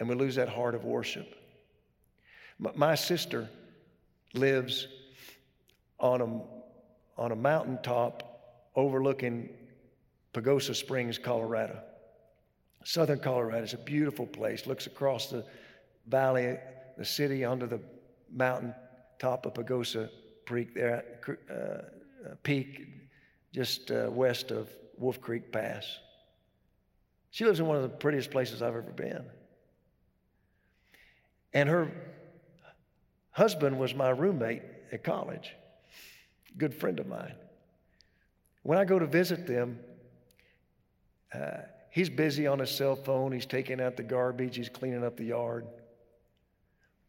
and 0.00 0.08
we 0.08 0.16
lose 0.16 0.34
that 0.34 0.48
heart 0.48 0.74
of 0.74 0.84
worship. 0.84 1.36
My 2.58 2.96
sister 2.96 3.48
lives 4.32 4.88
on 6.00 6.20
a, 6.20 6.40
on 7.16 7.30
a 7.30 7.36
mountaintop 7.36 8.66
overlooking 8.74 9.50
Pagosa 10.32 10.74
Springs, 10.74 11.16
Colorado. 11.16 11.78
Southern 12.82 13.20
Colorado 13.20 13.62
is 13.62 13.72
a 13.72 13.78
beautiful 13.78 14.26
place, 14.26 14.66
looks 14.66 14.88
across 14.88 15.28
the 15.28 15.44
valley, 16.06 16.56
the 16.96 17.04
city, 17.04 17.44
under 17.44 17.66
the 17.66 17.80
mountain 18.32 18.74
top 19.18 19.46
of 19.46 19.54
Pagosa 19.54 20.08
Creek, 20.46 20.74
there, 20.74 21.04
uh, 21.50 21.54
uh, 21.54 22.34
Peak, 22.42 22.86
just 23.52 23.90
uh, 23.90 24.08
west 24.10 24.50
of 24.50 24.68
Wolf 24.98 25.20
Creek 25.20 25.52
Pass. 25.52 25.98
She 27.30 27.44
lives 27.44 27.60
in 27.60 27.66
one 27.66 27.76
of 27.76 27.82
the 27.82 27.88
prettiest 27.88 28.30
places 28.30 28.62
I've 28.62 28.68
ever 28.68 28.82
been. 28.82 29.24
And 31.52 31.68
her 31.68 31.90
husband 33.30 33.78
was 33.78 33.94
my 33.94 34.10
roommate 34.10 34.62
at 34.92 35.02
college, 35.04 35.54
good 36.58 36.74
friend 36.74 37.00
of 37.00 37.06
mine. 37.06 37.34
When 38.62 38.78
I 38.78 38.84
go 38.84 38.98
to 38.98 39.06
visit 39.06 39.46
them, 39.46 39.78
uh, 41.32 41.58
he's 41.90 42.08
busy 42.08 42.46
on 42.46 42.58
his 42.58 42.70
cell 42.70 42.96
phone, 42.96 43.32
he's 43.32 43.46
taking 43.46 43.80
out 43.80 43.96
the 43.96 44.02
garbage, 44.02 44.56
he's 44.56 44.68
cleaning 44.68 45.04
up 45.04 45.16
the 45.16 45.24
yard. 45.24 45.66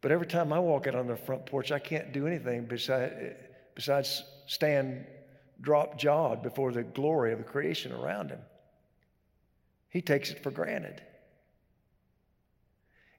But 0.06 0.12
every 0.12 0.28
time 0.28 0.52
I 0.52 0.60
walk 0.60 0.86
out 0.86 0.94
on 0.94 1.08
the 1.08 1.16
front 1.16 1.46
porch, 1.46 1.72
I 1.72 1.80
can't 1.80 2.12
do 2.12 2.28
anything 2.28 2.66
besides, 2.66 3.12
besides 3.74 4.22
stand 4.46 5.04
drop 5.60 5.98
jawed 5.98 6.44
before 6.44 6.70
the 6.70 6.84
glory 6.84 7.32
of 7.32 7.38
the 7.38 7.44
creation 7.44 7.90
around 7.90 8.30
him. 8.30 8.38
He 9.88 10.00
takes 10.00 10.30
it 10.30 10.44
for 10.44 10.52
granted. 10.52 11.02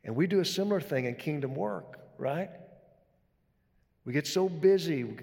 And 0.06 0.16
we 0.16 0.28
do 0.28 0.40
a 0.40 0.46
similar 0.46 0.80
thing 0.80 1.04
in 1.04 1.16
kingdom 1.16 1.56
work, 1.56 2.00
right? 2.18 2.52
We 4.06 4.14
get 4.14 4.26
so 4.26 4.48
busy 4.48 5.14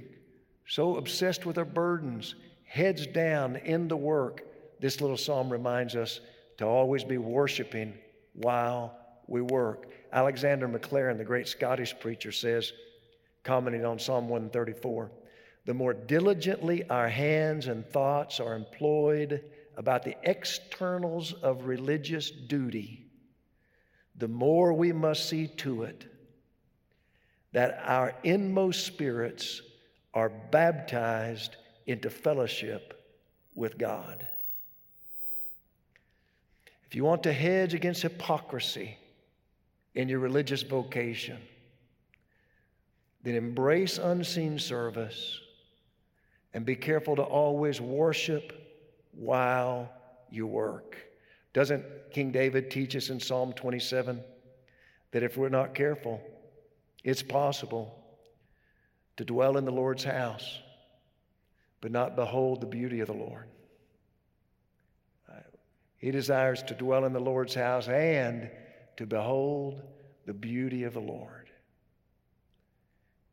so 0.66 0.96
obsessed 0.96 1.46
with 1.46 1.56
our 1.56 1.64
burdens, 1.64 2.34
heads 2.66 3.06
down 3.06 3.56
in 3.56 3.88
the 3.88 3.96
work. 3.96 4.42
This 4.80 5.00
little 5.00 5.16
psalm 5.16 5.48
reminds 5.48 5.96
us 5.96 6.20
to 6.58 6.66
always 6.66 7.04
be 7.04 7.16
worshiping 7.16 7.94
while 8.34 8.98
we 9.26 9.40
work. 9.40 9.86
Alexander 10.14 10.68
Maclaren, 10.68 11.18
the 11.18 11.24
great 11.24 11.48
Scottish 11.48 11.98
preacher, 11.98 12.30
says, 12.30 12.72
commenting 13.42 13.84
on 13.84 13.98
Psalm 13.98 14.28
134, 14.28 15.10
the 15.66 15.74
more 15.74 15.92
diligently 15.92 16.88
our 16.88 17.08
hands 17.08 17.66
and 17.66 17.84
thoughts 17.84 18.38
are 18.38 18.54
employed 18.54 19.42
about 19.76 20.04
the 20.04 20.16
externals 20.22 21.32
of 21.32 21.66
religious 21.66 22.30
duty, 22.30 23.06
the 24.16 24.28
more 24.28 24.72
we 24.72 24.92
must 24.92 25.28
see 25.28 25.48
to 25.48 25.82
it 25.82 26.06
that 27.50 27.80
our 27.84 28.14
inmost 28.22 28.86
spirits 28.86 29.62
are 30.12 30.28
baptized 30.28 31.56
into 31.86 32.08
fellowship 32.08 33.12
with 33.56 33.78
God. 33.78 34.26
If 36.86 36.94
you 36.94 37.02
want 37.02 37.24
to 37.24 37.32
hedge 37.32 37.74
against 37.74 38.02
hypocrisy 38.02 38.96
in 39.94 40.08
your 40.08 40.18
religious 40.18 40.62
vocation, 40.62 41.38
then 43.22 43.34
embrace 43.34 43.98
unseen 43.98 44.58
service 44.58 45.40
and 46.52 46.66
be 46.66 46.76
careful 46.76 47.16
to 47.16 47.22
always 47.22 47.80
worship 47.80 48.52
while 49.12 49.90
you 50.30 50.46
work. 50.46 50.96
Doesn't 51.52 51.84
King 52.12 52.32
David 52.32 52.70
teach 52.70 52.96
us 52.96 53.10
in 53.10 53.20
Psalm 53.20 53.52
27 53.52 54.20
that 55.12 55.22
if 55.22 55.36
we're 55.36 55.48
not 55.48 55.74
careful, 55.74 56.20
it's 57.02 57.22
possible 57.22 57.98
to 59.16 59.24
dwell 59.24 59.56
in 59.56 59.64
the 59.64 59.72
Lord's 59.72 60.04
house, 60.04 60.58
but 61.80 61.92
not 61.92 62.16
behold 62.16 62.60
the 62.60 62.66
beauty 62.66 63.00
of 63.00 63.06
the 63.06 63.14
Lord? 63.14 63.46
He 65.96 66.10
desires 66.10 66.62
to 66.64 66.74
dwell 66.74 67.06
in 67.06 67.14
the 67.14 67.20
Lord's 67.20 67.54
house 67.54 67.88
and 67.88 68.50
to 68.96 69.06
behold 69.06 69.82
the 70.26 70.32
beauty 70.32 70.84
of 70.84 70.94
the 70.94 71.00
Lord. 71.00 71.50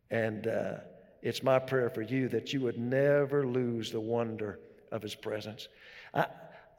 And 0.09 0.47
uh, 0.47 0.73
it's 1.21 1.43
my 1.43 1.59
prayer 1.59 1.89
for 1.89 2.01
you 2.01 2.27
that 2.29 2.51
you 2.53 2.61
would 2.61 2.77
never 2.77 3.45
lose 3.45 3.91
the 3.91 3.99
wonder 3.99 4.59
of 4.91 5.01
his 5.01 5.15
presence. 5.15 5.67
I, 6.13 6.25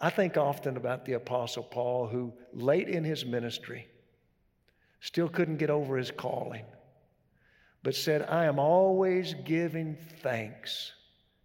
I 0.01 0.11
think 0.11 0.37
often 0.37 0.77
about 0.77 1.05
the 1.05 1.15
Apostle 1.15 1.63
Paul, 1.63 2.07
who 2.07 2.33
late 2.53 2.89
in 2.89 3.05
his 3.05 3.25
ministry 3.25 3.89
still 5.01 5.29
couldn't 5.29 5.57
get 5.57 5.71
over 5.71 5.97
his 5.97 6.11
calling, 6.11 6.65
but 7.83 7.95
said, 7.95 8.23
I 8.29 8.45
am 8.45 8.59
always 8.59 9.35
giving 9.45 9.97
thanks 10.21 10.93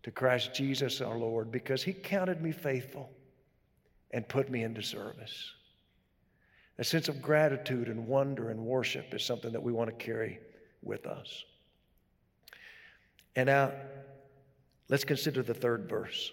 to 0.03 0.11
Christ 0.11 0.53
Jesus 0.53 1.01
our 1.01 1.17
Lord 1.17 1.51
because 1.51 1.83
he 1.83 1.93
counted 1.93 2.41
me 2.41 2.51
faithful 2.51 3.09
and 4.11 4.27
put 4.27 4.49
me 4.49 4.63
into 4.63 4.81
service. 4.81 5.53
A 6.79 6.83
sense 6.83 7.07
of 7.09 7.21
gratitude 7.21 7.87
and 7.87 8.07
wonder 8.07 8.49
and 8.49 8.59
worship 8.59 9.13
is 9.13 9.23
something 9.23 9.51
that 9.51 9.61
we 9.63 9.71
want 9.71 9.89
to 9.89 9.95
carry 9.95 10.39
with 10.83 11.07
us. 11.07 11.43
And 13.35 13.47
now, 13.47 13.71
let's 14.89 15.03
consider 15.03 15.41
the 15.41 15.53
third 15.53 15.89
verse. 15.89 16.31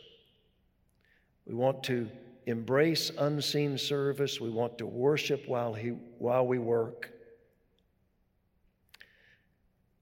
We 1.46 1.54
want 1.54 1.82
to 1.84 2.08
embrace 2.46 3.10
unseen 3.18 3.78
service. 3.78 4.40
We 4.40 4.50
want 4.50 4.78
to 4.78 4.86
worship 4.86 5.46
while, 5.46 5.72
he, 5.72 5.90
while 6.18 6.46
we 6.46 6.58
work. 6.58 7.10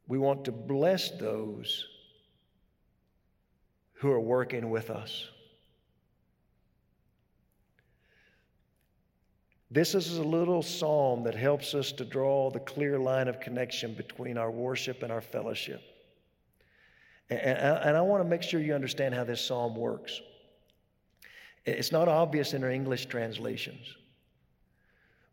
We 0.09 0.19
want 0.19 0.45
to 0.45 0.53
bless 0.53 1.11
those 1.11 1.87
who 3.95 4.11
are 4.11 4.21
working 4.21 4.71
with 4.71 4.91
us. 4.91 5.29
This 9.73 9.95
is 9.95 10.19
a 10.19 10.23
little 10.23 10.63
psalm 10.63 11.23
that 11.23 11.35
helps 11.35 11.75
us 11.75 11.93
to 11.93 12.05
draw 12.05 12.51
the 12.51 12.61
clear 12.61 12.99
line 12.99 13.27
of 13.27 13.41
connection 13.41 13.95
between 13.95 14.37
our 14.37 14.51
worship 14.51 15.03
and 15.03 15.11
our 15.11 15.23
fellowship. 15.23 15.81
And, 17.31 17.97
I 17.97 18.01
want 18.03 18.23
to 18.23 18.29
make 18.29 18.43
sure 18.43 18.61
you 18.61 18.75
understand 18.75 19.15
how 19.15 19.25
this 19.25 19.41
psalm 19.41 19.75
works. 19.75 20.21
It's 21.65 21.91
not 21.91 22.07
obvious 22.07 22.53
in 22.53 22.63
our 22.63 22.71
English 22.71 23.07
translations, 23.07 23.97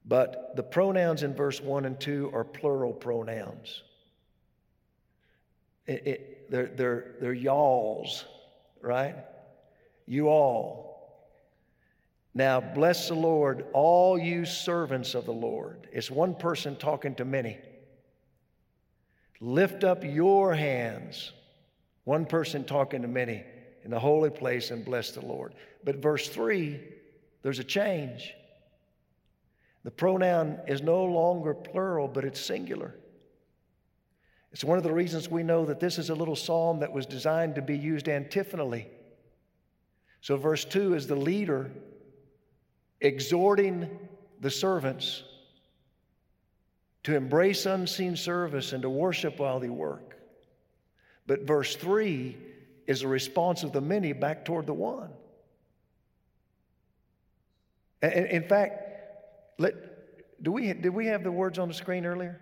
but 0.06 0.56
the 0.56 0.64
pronouns 0.64 1.24
in 1.24 1.36
verse 1.36 1.60
1 1.60 1.84
and 1.84 2.00
2 2.00 2.32
are 2.34 2.46
plural 2.46 2.94
pronouns. 2.94 3.84
It, 5.86 6.08
it, 6.08 6.50
they're, 6.50 6.68
they're, 6.68 7.16
they're 7.20 7.34
y'alls, 7.34 8.24
right? 8.82 9.16
You 10.06 10.30
all. 10.30 10.89
Now, 12.34 12.60
bless 12.62 13.08
the 13.08 13.16
Lord, 13.16 13.66
all 13.74 14.18
you 14.18 14.46
servants 14.46 15.16
of 15.16 15.26
the 15.26 15.34
Lord. 15.34 15.88
It's 15.92 16.12
one 16.12 16.36
person 16.36 16.76
talking 16.76 17.16
to 17.16 17.26
many. 17.26 17.58
Lift 19.40 19.84
up 19.84 20.04
your 20.04 20.54
hands. 20.54 21.32
One 22.04 22.26
person 22.26 22.64
talking 22.66 23.02
to 23.02 23.08
many 23.08 23.44
in 23.84 23.92
the 23.92 24.00
holy 24.00 24.30
place 24.30 24.72
and 24.72 24.86
bless 24.86 25.12
the 25.12 25.26
Lord. 25.26 25.56
But 25.84 25.98
verse 25.98 26.28
3, 26.28 26.80
there's 27.42 27.60
a 27.60 27.64
change. 27.64 28.34
The 29.84 29.92
pronoun 29.92 30.60
is 30.68 30.82
no 30.82 31.04
longer 31.06 31.54
plural, 31.54 32.08
but 32.08 32.26
it's 32.26 32.40
singular. 32.40 32.96
It's 34.52 34.64
one 34.64 34.78
of 34.78 34.84
the 34.84 34.94
reasons 34.94 35.30
we 35.30 35.44
know 35.44 35.66
that 35.66 35.80
this 35.80 35.98
is 35.98 36.10
a 36.10 36.16
little 36.16 36.36
psalm 36.36 36.80
that 36.80 36.92
was 36.92 37.06
designed 37.06 37.56
to 37.56 37.62
be 37.62 37.78
used 37.78 38.10
antiphonally. 38.10 38.88
So, 40.22 40.36
verse 40.36 40.66
2 40.66 40.96
is 40.96 41.08
the 41.08 41.16
leader 41.16 41.72
exhorting 43.02 43.90
the 44.40 44.52
servants 44.52 45.24
to 47.04 47.16
embrace 47.16 47.66
unseen 47.66 48.16
service 48.16 48.74
and 48.74 48.82
to 48.82 48.90
worship 48.90 49.40
while 49.40 49.60
they 49.60 49.70
work. 49.70 50.18
But 51.26 51.42
verse 51.42 51.76
3 51.76 52.38
is 52.88 53.04
a 53.04 53.08
response 53.08 53.64
of 53.64 53.72
the 53.72 53.82
many 53.82 54.14
back 54.14 54.44
toward 54.44 54.66
the 54.66 54.74
one. 54.74 55.10
In 58.02 58.44
fact, 58.48 58.84
let, 59.58 59.74
do 60.42 60.52
we, 60.52 60.74
did 60.74 60.90
we 60.90 61.08
have 61.08 61.24
the 61.24 61.32
words 61.32 61.60
on 61.60 61.68
the 61.68 61.74
screen 61.74 62.06
earlier? 62.06 62.42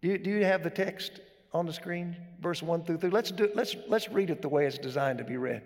Do 0.00 0.08
you, 0.08 0.18
do 0.18 0.30
you 0.30 0.44
have 0.44 0.62
the 0.62 0.70
text 0.70 1.20
on 1.52 1.66
the 1.66 1.72
screen, 1.72 2.16
verse 2.40 2.62
1 2.62 2.84
through 2.84 2.98
3? 2.98 3.10
Let's, 3.10 3.32
do, 3.32 3.50
let's, 3.54 3.76
let's 3.88 4.08
read 4.08 4.30
it 4.30 4.40
the 4.40 4.48
way 4.48 4.66
it's 4.66 4.78
designed 4.78 5.18
to 5.18 5.24
be 5.24 5.36
read. 5.36 5.62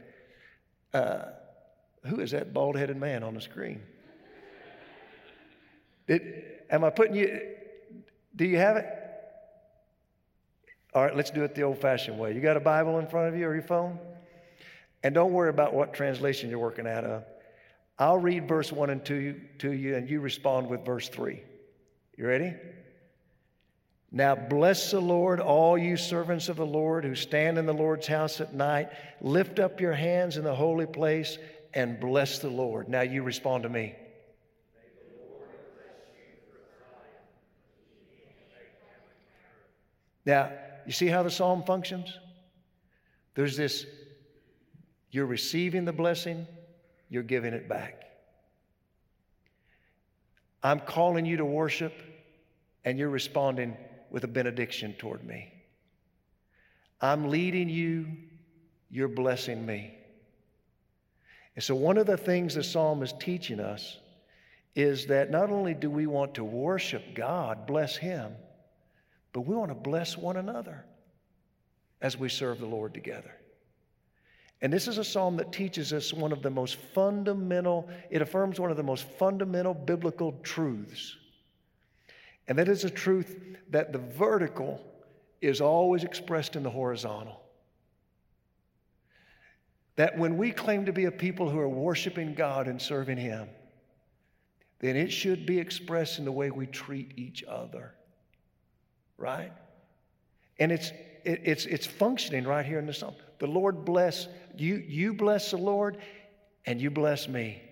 Uh, 0.93 1.27
who 2.07 2.21
is 2.21 2.33
that 2.33 2.53
bald 2.53 2.77
headed 2.77 2.97
man 2.97 3.23
on 3.23 3.35
the 3.35 3.41
screen? 3.41 3.81
Did, 6.07 6.45
am 6.71 6.85
I 6.85 6.91
putting 6.91 7.15
you, 7.15 7.41
do 8.37 8.45
you 8.45 8.59
have 8.59 8.77
it? 8.77 8.87
All 10.95 11.03
right, 11.03 11.17
let's 11.17 11.31
do 11.31 11.43
it 11.43 11.55
the 11.55 11.63
old 11.63 11.79
fashioned 11.79 12.19
way. 12.19 12.35
You 12.35 12.41
got 12.41 12.57
a 12.57 12.61
Bible 12.61 12.99
in 12.99 13.09
front 13.09 13.29
of 13.29 13.39
you 13.39 13.47
or 13.47 13.55
your 13.55 13.63
phone? 13.63 13.99
And 15.03 15.15
don't 15.15 15.33
worry 15.33 15.51
about 15.51 15.75
what 15.75 15.93
translation 15.93 16.51
you're 16.51 16.59
working 16.59 16.87
out 16.87 17.05
of. 17.05 17.25
I'll 17.99 18.19
read 18.19 18.49
verse 18.49 18.73
1 18.73 18.91
and 18.91 19.05
2 19.05 19.41
to 19.59 19.73
you, 19.73 19.97
and 19.97 20.09
you 20.09 20.21
respond 20.21 20.69
with 20.69 20.85
verse 20.85 21.09
3. 21.09 21.43
You 22.17 22.27
ready? 22.27 22.55
Now 24.11 24.37
bless 24.37 24.93
the 24.93 25.01
Lord, 25.01 25.41
all 25.41 25.77
you 25.77 25.97
servants 25.97 26.49
of 26.49 26.57
the 26.57 26.67
Lord 26.67 27.05
who 27.05 27.17
stand 27.17 27.59
in 27.59 27.67
the 27.67 27.75
Lord's 27.75 28.07
house 28.07 28.41
at 28.41 28.55
night. 28.55 28.91
Lift 29.21 29.59
up 29.59 29.81
your 29.81 29.93
hands 29.93 30.37
in 30.37 30.45
the 30.45 30.55
holy 30.55 30.87
place 30.87 31.37
and 31.75 31.99
bless 31.99 32.39
the 32.39 32.49
Lord. 32.49 32.89
Now 32.89 33.01
you 33.01 33.25
respond 33.25 33.65
to 33.65 33.69
me. 33.69 33.97
Now, 40.25 40.53
you 40.87 40.93
see 40.93 41.07
how 41.07 41.23
the 41.23 41.31
psalm 41.31 41.65
functions? 41.65 42.19
There's 43.35 43.57
this 43.57 43.87
you're 45.11 45.27
receiving 45.27 45.85
the 45.85 45.93
blessing, 45.93 46.47
you're 47.09 47.23
giving 47.23 47.55
it 47.55 47.69
back. 47.69 48.03
I'm 50.63 50.81
calling 50.81 51.25
you 51.25 51.37
to 51.37 51.45
worship, 51.45 51.93
and 52.85 52.99
you're 52.99 53.11
responding 53.11 53.77
with 54.11 54.25
a 54.25 54.29
benediction 54.29 54.95
toward 54.95 55.23
me. 55.23 55.53
I'm 57.01 57.29
leading 57.29 57.69
you, 57.69 58.09
you're 58.91 59.09
blessing 59.09 59.65
me. 59.65 59.95
And 61.55 61.63
so, 61.63 61.75
one 61.75 61.99
of 61.99 62.07
the 62.07 62.17
things 62.17 62.55
the 62.55 62.65
psalm 62.65 63.03
is 63.03 63.13
teaching 63.21 63.61
us 63.61 63.99
is 64.75 65.07
that 65.07 65.31
not 65.31 65.51
only 65.51 65.75
do 65.75 65.89
we 65.91 66.07
want 66.07 66.35
to 66.35 66.45
worship 66.45 67.15
God, 67.15 67.67
bless 67.67 67.97
Him, 67.97 68.33
but 69.35 69.43
we 69.43 69.55
want 69.55 69.71
to 69.71 69.75
bless 69.75 70.17
one 70.17 70.39
another 70.39 70.87
as 72.01 72.17
we 72.17 72.31
serve 72.31 72.61
the 72.61 72.67
Lord 72.67 72.95
together. 72.95 73.35
And 74.63 74.73
this 74.73 74.89
is 74.89 74.97
a 74.97 75.05
psalm 75.05 75.37
that 75.39 75.53
teaches 75.53 75.93
us 75.93 76.15
one 76.15 76.33
of 76.33 76.41
the 76.41 76.51
most 76.51 76.77
fundamental, 76.95 77.91
it 78.11 78.23
affirms 78.23 78.61
one 78.61 78.71
of 78.71 78.77
the 78.77 78.83
most 78.83 79.07
fundamental 79.19 79.75
biblical 79.75 80.39
truths. 80.45 81.17
And 82.47 82.59
that 82.59 82.69
is 82.69 82.85
a 82.85 82.91
truth 82.91 83.59
that 83.71 83.93
the 83.93 83.99
vertical 83.99 84.81
is 85.41 85.61
always 85.61 86.05
expressed 86.05 86.57
in 86.57 86.63
the 86.63 86.71
horizontal. 86.71 87.43
that 89.97 90.19
when 90.19 90.37
we 90.37 90.51
claim 90.51 90.87
to 90.87 90.93
be 90.93 91.05
a 91.05 91.11
people 91.11 91.49
who 91.49 91.59
are 91.59 91.69
worshiping 91.69 92.35
God 92.35 92.67
and 92.67 92.81
serving 92.81 93.19
Him, 93.19 93.49
then 94.81 94.97
it 94.97 95.13
should 95.13 95.47
be 95.47 95.59
expressed 95.59 96.19
in 96.19 96.25
the 96.25 96.33
way 96.33 96.51
we 96.51 96.67
treat 96.67 97.13
each 97.17 97.45
other. 97.45 97.95
Right? 99.17 99.53
And 100.59 100.73
it's, 100.73 100.91
it, 101.25 101.41
it's, 101.45 101.67
it's 101.67 101.87
functioning 101.87 102.45
right 102.45 102.65
here 102.65 102.79
in 102.79 102.87
the 102.87 102.93
psalm. 102.93 103.15
The 103.39 103.47
Lord 103.47 103.85
bless 103.85 104.29
you, 104.57 104.77
you 104.77 105.15
bless 105.15 105.51
the 105.51 105.57
Lord, 105.57 105.99
and 106.67 106.81
you 106.81 106.91
bless 106.91 107.29
me. 107.29 107.63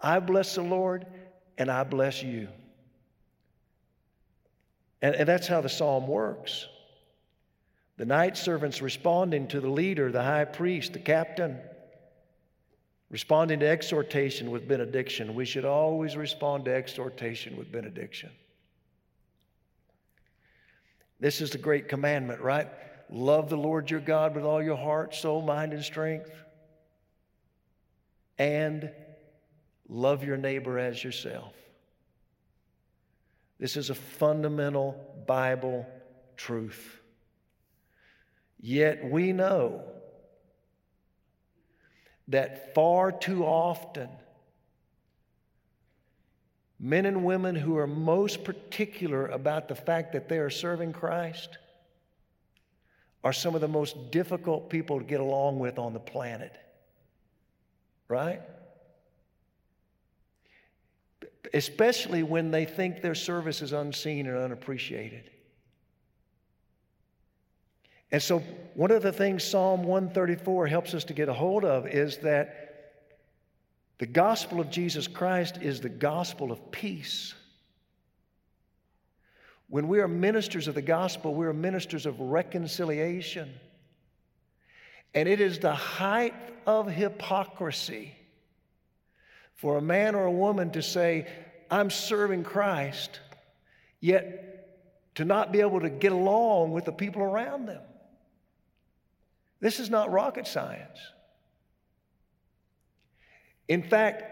I 0.00 0.18
bless 0.20 0.54
the 0.54 0.62
Lord, 0.62 1.06
and 1.58 1.70
I 1.70 1.84
bless 1.84 2.22
you. 2.22 2.48
And, 5.02 5.14
and 5.14 5.28
that's 5.28 5.46
how 5.46 5.60
the 5.60 5.68
psalm 5.68 6.06
works. 6.06 6.66
The 7.96 8.06
night 8.06 8.36
servants 8.36 8.80
responding 8.80 9.48
to 9.48 9.60
the 9.60 9.68
leader, 9.68 10.10
the 10.10 10.22
high 10.22 10.46
priest, 10.46 10.94
the 10.94 10.98
captain, 10.98 11.58
responding 13.10 13.60
to 13.60 13.68
exhortation 13.68 14.50
with 14.50 14.66
benediction. 14.66 15.34
We 15.34 15.44
should 15.44 15.66
always 15.66 16.16
respond 16.16 16.64
to 16.64 16.74
exhortation 16.74 17.56
with 17.58 17.70
benediction. 17.70 18.30
This 21.20 21.40
is 21.40 21.50
the 21.50 21.58
great 21.58 21.88
commandment, 21.88 22.40
right? 22.40 22.68
Love 23.10 23.50
the 23.50 23.56
Lord 23.56 23.90
your 23.90 24.00
God 24.00 24.34
with 24.34 24.44
all 24.44 24.62
your 24.62 24.76
heart, 24.76 25.14
soul, 25.14 25.42
mind, 25.42 25.72
and 25.72 25.84
strength. 25.84 26.32
And 28.38 28.90
love 29.88 30.24
your 30.24 30.38
neighbor 30.38 30.78
as 30.78 31.04
yourself. 31.04 31.54
This 33.58 33.76
is 33.76 33.90
a 33.90 33.94
fundamental 33.94 35.22
Bible 35.26 35.86
truth. 36.38 37.00
Yet 38.58 39.04
we 39.04 39.32
know 39.32 39.82
that 42.28 42.74
far 42.74 43.12
too 43.12 43.44
often, 43.44 44.08
men 46.80 47.04
and 47.04 47.24
women 47.24 47.54
who 47.54 47.76
are 47.76 47.86
most 47.86 48.42
particular 48.42 49.26
about 49.26 49.68
the 49.68 49.74
fact 49.74 50.12
that 50.14 50.28
they 50.28 50.38
are 50.38 50.48
serving 50.48 50.94
Christ 50.94 51.58
are 53.22 53.34
some 53.34 53.54
of 53.54 53.60
the 53.60 53.68
most 53.68 54.10
difficult 54.10 54.70
people 54.70 54.98
to 54.98 55.04
get 55.04 55.20
along 55.20 55.58
with 55.58 55.78
on 55.78 55.92
the 55.92 56.00
planet. 56.00 56.56
Right? 58.08 58.40
Especially 61.52 62.22
when 62.22 62.50
they 62.50 62.64
think 62.64 63.02
their 63.02 63.14
service 63.14 63.60
is 63.60 63.72
unseen 63.72 64.26
and 64.26 64.38
unappreciated. 64.38 65.30
And 68.10 68.22
so, 68.22 68.40
one 68.74 68.90
of 68.90 69.02
the 69.02 69.12
things 69.12 69.44
Psalm 69.44 69.84
134 69.84 70.66
helps 70.66 70.94
us 70.94 71.04
to 71.04 71.12
get 71.12 71.28
a 71.28 71.34
hold 71.34 71.64
of 71.64 71.86
is 71.86 72.16
that 72.18 72.59
the 74.00 74.06
gospel 74.06 74.60
of 74.60 74.70
Jesus 74.70 75.06
Christ 75.06 75.58
is 75.60 75.82
the 75.82 75.90
gospel 75.90 76.50
of 76.50 76.72
peace. 76.72 77.34
When 79.68 79.88
we 79.88 80.00
are 80.00 80.08
ministers 80.08 80.68
of 80.68 80.74
the 80.74 80.80
gospel, 80.80 81.34
we 81.34 81.44
are 81.44 81.52
ministers 81.52 82.06
of 82.06 82.18
reconciliation. 82.18 83.52
And 85.14 85.28
it 85.28 85.38
is 85.38 85.58
the 85.58 85.74
height 85.74 86.32
of 86.66 86.90
hypocrisy 86.90 88.14
for 89.54 89.76
a 89.76 89.82
man 89.82 90.14
or 90.14 90.24
a 90.24 90.32
woman 90.32 90.70
to 90.70 90.80
say, 90.80 91.28
I'm 91.70 91.90
serving 91.90 92.44
Christ, 92.44 93.20
yet 94.00 95.14
to 95.16 95.26
not 95.26 95.52
be 95.52 95.60
able 95.60 95.80
to 95.80 95.90
get 95.90 96.12
along 96.12 96.72
with 96.72 96.86
the 96.86 96.92
people 96.92 97.20
around 97.20 97.66
them. 97.66 97.82
This 99.60 99.78
is 99.78 99.90
not 99.90 100.10
rocket 100.10 100.46
science. 100.46 100.98
In 103.70 103.84
fact, 103.84 104.24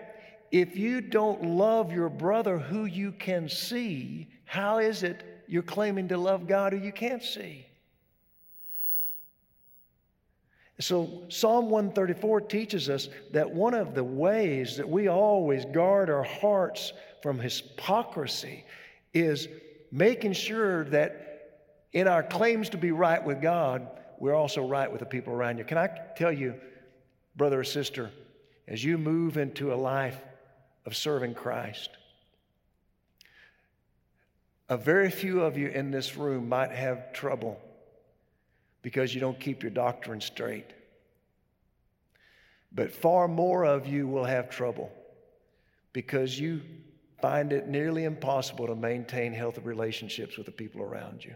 if 0.51 0.77
you 0.77 1.01
don't 1.01 1.45
love 1.45 1.93
your 1.93 2.09
brother 2.09 2.59
who 2.59 2.87
you 2.87 3.13
can 3.13 3.49
see, 3.49 4.27
how 4.45 4.79
is 4.79 5.05
it 5.05 5.45
you're 5.47 5.63
claiming 5.63 6.09
to 6.09 6.19
love 6.19 6.49
God 6.49 6.73
who 6.73 6.81
you 6.81 6.91
can't 6.91 7.23
see? 7.23 7.65
So, 10.81 11.23
Psalm 11.29 11.71
134 11.71 12.41
teaches 12.43 12.89
us 12.91 13.09
that 13.31 13.49
one 13.49 13.75
of 13.75 13.95
the 13.95 14.03
ways 14.03 14.77
that 14.77 14.89
we 14.89 15.07
always 15.07 15.65
guard 15.67 16.11
our 16.11 16.25
hearts 16.25 16.93
from 17.23 17.39
hypocrisy 17.39 18.65
is 19.15 19.47
making 19.93 20.33
sure 20.33 20.85
that 20.87 21.61
in 21.93 22.09
our 22.09 22.25
claims 22.25 22.71
to 22.71 22.77
be 22.77 22.91
right 22.91 23.23
with 23.23 23.41
God, 23.41 23.87
we're 24.19 24.35
also 24.35 24.67
right 24.67 24.91
with 24.91 24.99
the 24.99 25.07
people 25.07 25.33
around 25.33 25.59
you. 25.59 25.65
Can 25.65 25.79
I 25.79 25.89
tell 26.17 26.33
you, 26.33 26.55
brother 27.37 27.61
or 27.61 27.65
sister, 27.65 28.11
as 28.69 28.85
you 28.85 28.99
move 28.99 29.37
into 29.37 29.73
a 29.73 29.77
life 29.77 30.21
of 30.85 30.95
serving 30.95 31.35
Christ, 31.35 31.91
a 34.69 34.77
very 34.77 35.11
few 35.11 35.41
of 35.41 35.57
you 35.57 35.69
in 35.69 35.91
this 35.91 36.17
room 36.17 36.49
might 36.49 36.71
have 36.71 37.13
trouble 37.15 37.59
because 38.83 39.15
you 39.15 39.21
don't 39.21 39.41
keep 39.41 39.63
your 39.63 39.71
doctrine 39.71 40.21
straight. 40.21 40.67
But 42.71 42.93
far 42.93 43.27
more 43.27 43.65
of 43.65 43.87
you 43.87 44.07
will 44.07 44.27
have 44.27 44.51
trouble 44.51 44.93
because 45.95 46.39
you 46.39 46.61
find 47.23 47.53
it 47.53 47.67
nearly 47.67 48.05
impossible 48.05 48.67
to 48.67 48.75
maintain 48.75 49.33
healthy 49.33 49.63
relationships 49.63 50.37
with 50.37 50.45
the 50.45 50.53
people 50.53 50.83
around 50.83 51.25
you. 51.25 51.35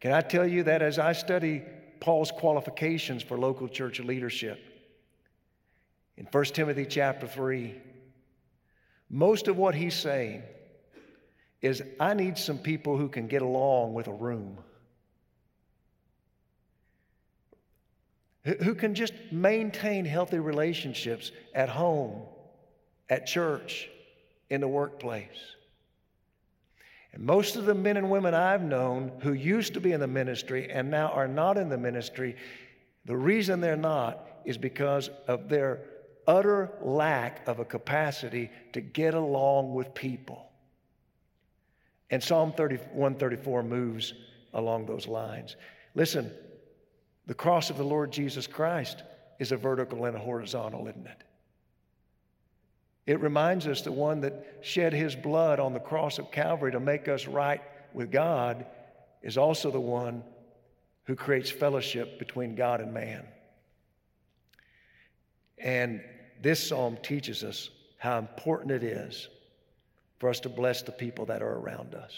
Can 0.00 0.12
I 0.12 0.20
tell 0.20 0.46
you 0.46 0.64
that 0.64 0.82
as 0.82 0.98
I 0.98 1.12
study 1.12 1.62
Paul's 2.02 2.32
qualifications 2.32 3.22
for 3.22 3.38
local 3.38 3.68
church 3.68 4.00
leadership 4.00 4.58
in 6.16 6.26
1 6.26 6.44
Timothy 6.46 6.84
chapter 6.84 7.28
3, 7.28 7.76
most 9.08 9.46
of 9.46 9.56
what 9.56 9.76
he's 9.76 9.94
saying 9.94 10.42
is 11.60 11.80
I 12.00 12.14
need 12.14 12.38
some 12.38 12.58
people 12.58 12.96
who 12.96 13.08
can 13.08 13.28
get 13.28 13.40
along 13.40 13.94
with 13.94 14.08
a 14.08 14.12
room. 14.12 14.58
Who 18.44 18.74
can 18.74 18.96
just 18.96 19.14
maintain 19.30 20.04
healthy 20.04 20.40
relationships 20.40 21.30
at 21.54 21.68
home, 21.68 22.22
at 23.08 23.26
church, 23.26 23.88
in 24.50 24.60
the 24.60 24.66
workplace. 24.66 25.28
And 27.12 27.24
most 27.24 27.56
of 27.56 27.66
the 27.66 27.74
men 27.74 27.96
and 27.96 28.10
women 28.10 28.34
I've 28.34 28.62
known 28.62 29.12
who 29.20 29.32
used 29.32 29.74
to 29.74 29.80
be 29.80 29.92
in 29.92 30.00
the 30.00 30.06
ministry 30.06 30.70
and 30.70 30.90
now 30.90 31.08
are 31.08 31.28
not 31.28 31.58
in 31.58 31.68
the 31.68 31.76
ministry, 31.76 32.36
the 33.04 33.16
reason 33.16 33.60
they're 33.60 33.76
not 33.76 34.26
is 34.44 34.56
because 34.56 35.10
of 35.28 35.48
their 35.48 35.80
utter 36.26 36.70
lack 36.80 37.46
of 37.46 37.58
a 37.58 37.64
capacity 37.64 38.50
to 38.72 38.80
get 38.80 39.14
along 39.14 39.74
with 39.74 39.94
people. 39.94 40.50
And 42.10 42.22
Psalm 42.22 42.52
30, 42.52 42.76
134 42.76 43.62
moves 43.62 44.14
along 44.54 44.86
those 44.86 45.06
lines. 45.06 45.56
Listen, 45.94 46.30
the 47.26 47.34
cross 47.34 47.70
of 47.70 47.78
the 47.78 47.84
Lord 47.84 48.12
Jesus 48.12 48.46
Christ 48.46 49.02
is 49.38 49.52
a 49.52 49.56
vertical 49.56 50.04
and 50.04 50.16
a 50.16 50.20
horizontal, 50.20 50.86
isn't 50.88 51.06
it? 51.06 51.24
It 53.06 53.20
reminds 53.20 53.66
us 53.66 53.82
the 53.82 53.92
one 53.92 54.20
that 54.20 54.58
shed 54.60 54.92
his 54.92 55.16
blood 55.16 55.58
on 55.58 55.72
the 55.72 55.80
cross 55.80 56.18
of 56.18 56.30
Calvary 56.30 56.72
to 56.72 56.80
make 56.80 57.08
us 57.08 57.26
right 57.26 57.60
with 57.92 58.12
God 58.12 58.64
is 59.22 59.36
also 59.36 59.70
the 59.70 59.80
one 59.80 60.22
who 61.04 61.16
creates 61.16 61.50
fellowship 61.50 62.18
between 62.18 62.54
God 62.54 62.80
and 62.80 62.94
man. 62.94 63.24
And 65.58 66.00
this 66.40 66.68
psalm 66.68 66.96
teaches 67.02 67.42
us 67.42 67.70
how 67.98 68.18
important 68.18 68.70
it 68.72 68.84
is 68.84 69.28
for 70.18 70.28
us 70.28 70.40
to 70.40 70.48
bless 70.48 70.82
the 70.82 70.92
people 70.92 71.26
that 71.26 71.42
are 71.42 71.58
around 71.58 71.94
us. 71.94 72.12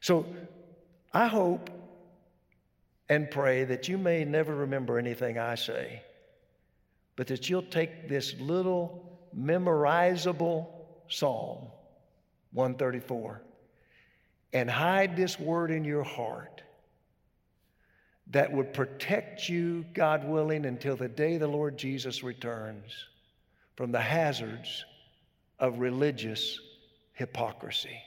So 0.00 0.26
I 1.12 1.26
hope 1.26 1.70
and 3.08 3.30
pray 3.30 3.64
that 3.64 3.88
you 3.88 3.98
may 3.98 4.24
never 4.24 4.54
remember 4.54 4.98
anything 4.98 5.38
I 5.38 5.54
say 5.54 6.02
but 7.16 7.26
that 7.26 7.48
you'll 7.48 7.62
take 7.62 8.08
this 8.08 8.34
little 8.40 9.20
memorizable 9.36 10.66
psalm, 11.08 11.68
134, 12.52 13.42
and 14.52 14.70
hide 14.70 15.16
this 15.16 15.38
word 15.38 15.70
in 15.70 15.84
your 15.84 16.02
heart 16.02 16.62
that 18.30 18.52
would 18.52 18.72
protect 18.72 19.48
you, 19.48 19.84
God 19.92 20.26
willing, 20.26 20.64
until 20.64 20.96
the 20.96 21.08
day 21.08 21.36
the 21.36 21.46
Lord 21.46 21.76
Jesus 21.76 22.22
returns 22.22 22.92
from 23.76 23.92
the 23.92 24.00
hazards 24.00 24.84
of 25.58 25.78
religious 25.78 26.58
hypocrisy. 27.12 27.98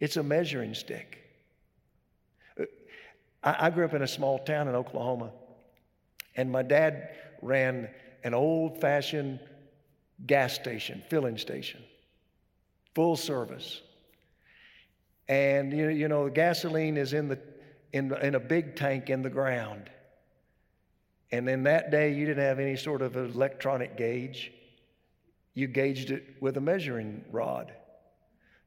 It's 0.00 0.16
a 0.16 0.22
measuring 0.22 0.74
stick. 0.74 1.18
Uh, 2.58 2.64
I, 3.42 3.70
grew 3.70 3.84
up 3.84 3.94
in 3.94 4.02
a 4.02 4.08
small 4.08 4.38
town 4.38 4.68
in 4.68 4.74
Oklahoma, 4.74 5.30
and 6.34 6.50
my 6.50 6.62
dad 6.62 7.10
ran 7.42 7.90
an 8.24 8.34
old 8.34 8.80
fashioned 8.80 9.40
gas 10.26 10.54
station, 10.54 11.02
filling 11.10 11.36
station, 11.36 11.82
full 12.94 13.16
service. 13.16 13.82
And 15.28 15.72
you 15.72 15.84
know, 15.84 15.90
you 15.90 16.08
know, 16.08 16.24
the 16.24 16.30
gasoline 16.30 16.96
is 16.96 17.12
in, 17.12 17.28
the, 17.28 17.38
in, 17.92 18.14
in 18.22 18.34
a 18.34 18.40
big 18.40 18.76
tank 18.76 19.10
in 19.10 19.22
the 19.22 19.30
ground. 19.30 19.90
And 21.30 21.48
in 21.48 21.64
that 21.64 21.90
day, 21.90 22.12
you 22.12 22.26
didn't 22.26 22.44
have 22.44 22.58
any 22.58 22.76
sort 22.76 23.02
of 23.02 23.16
electronic 23.16 23.96
gauge. 23.96 24.52
You 25.54 25.66
gauged 25.66 26.10
it 26.10 26.36
with 26.40 26.56
a 26.56 26.60
measuring 26.60 27.24
rod. 27.30 27.72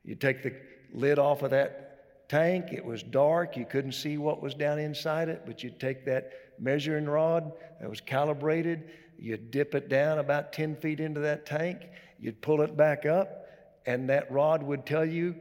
You 0.03 0.15
take 0.15 0.43
the 0.43 0.55
lid 0.93 1.19
off 1.19 1.43
of 1.43 1.51
that 1.51 2.29
tank, 2.29 2.71
it 2.71 2.83
was 2.83 3.03
dark, 3.03 3.55
you 3.57 3.65
couldn't 3.65 3.91
see 3.91 4.17
what 4.17 4.41
was 4.41 4.53
down 4.53 4.79
inside 4.79 5.29
it, 5.29 5.43
but 5.45 5.63
you'd 5.63 5.79
take 5.79 6.05
that 6.05 6.31
measuring 6.59 7.05
rod 7.05 7.51
that 7.79 7.89
was 7.89 8.01
calibrated, 8.01 8.89
you'd 9.17 9.51
dip 9.51 9.75
it 9.75 9.89
down 9.89 10.19
about 10.19 10.53
10 10.53 10.75
feet 10.75 10.99
into 10.99 11.21
that 11.21 11.45
tank, 11.45 11.81
you'd 12.19 12.41
pull 12.41 12.61
it 12.61 12.75
back 12.75 13.05
up, 13.05 13.47
and 13.85 14.09
that 14.09 14.31
rod 14.31 14.63
would 14.63 14.85
tell 14.85 15.05
you 15.05 15.35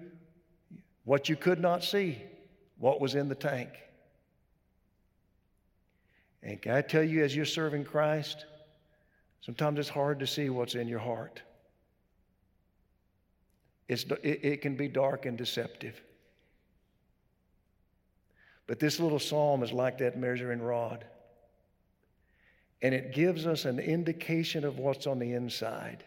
what 1.04 1.28
you 1.28 1.36
could 1.36 1.60
not 1.60 1.84
see, 1.84 2.22
what 2.78 3.00
was 3.00 3.14
in 3.14 3.28
the 3.28 3.34
tank. 3.34 3.70
And 6.42 6.60
can 6.60 6.72
I 6.72 6.82
tell 6.82 7.02
you, 7.02 7.24
as 7.24 7.34
you're 7.34 7.46
serving 7.46 7.84
Christ, 7.84 8.44
sometimes 9.40 9.78
it's 9.78 9.88
hard 9.88 10.20
to 10.20 10.26
see 10.26 10.50
what's 10.50 10.74
in 10.74 10.88
your 10.88 10.98
heart. 10.98 11.40
It's, 13.88 14.04
it, 14.22 14.44
it 14.44 14.62
can 14.62 14.76
be 14.76 14.88
dark 14.88 15.26
and 15.26 15.38
deceptive. 15.38 16.00
But 18.66 18.78
this 18.78 18.98
little 18.98 19.18
psalm 19.18 19.62
is 19.62 19.72
like 19.72 19.98
that 19.98 20.18
measuring 20.18 20.62
rod. 20.62 21.04
And 22.80 22.94
it 22.94 23.14
gives 23.14 23.46
us 23.46 23.64
an 23.64 23.78
indication 23.78 24.64
of 24.64 24.78
what's 24.78 25.06
on 25.06 25.18
the 25.18 25.32
inside 25.32 26.04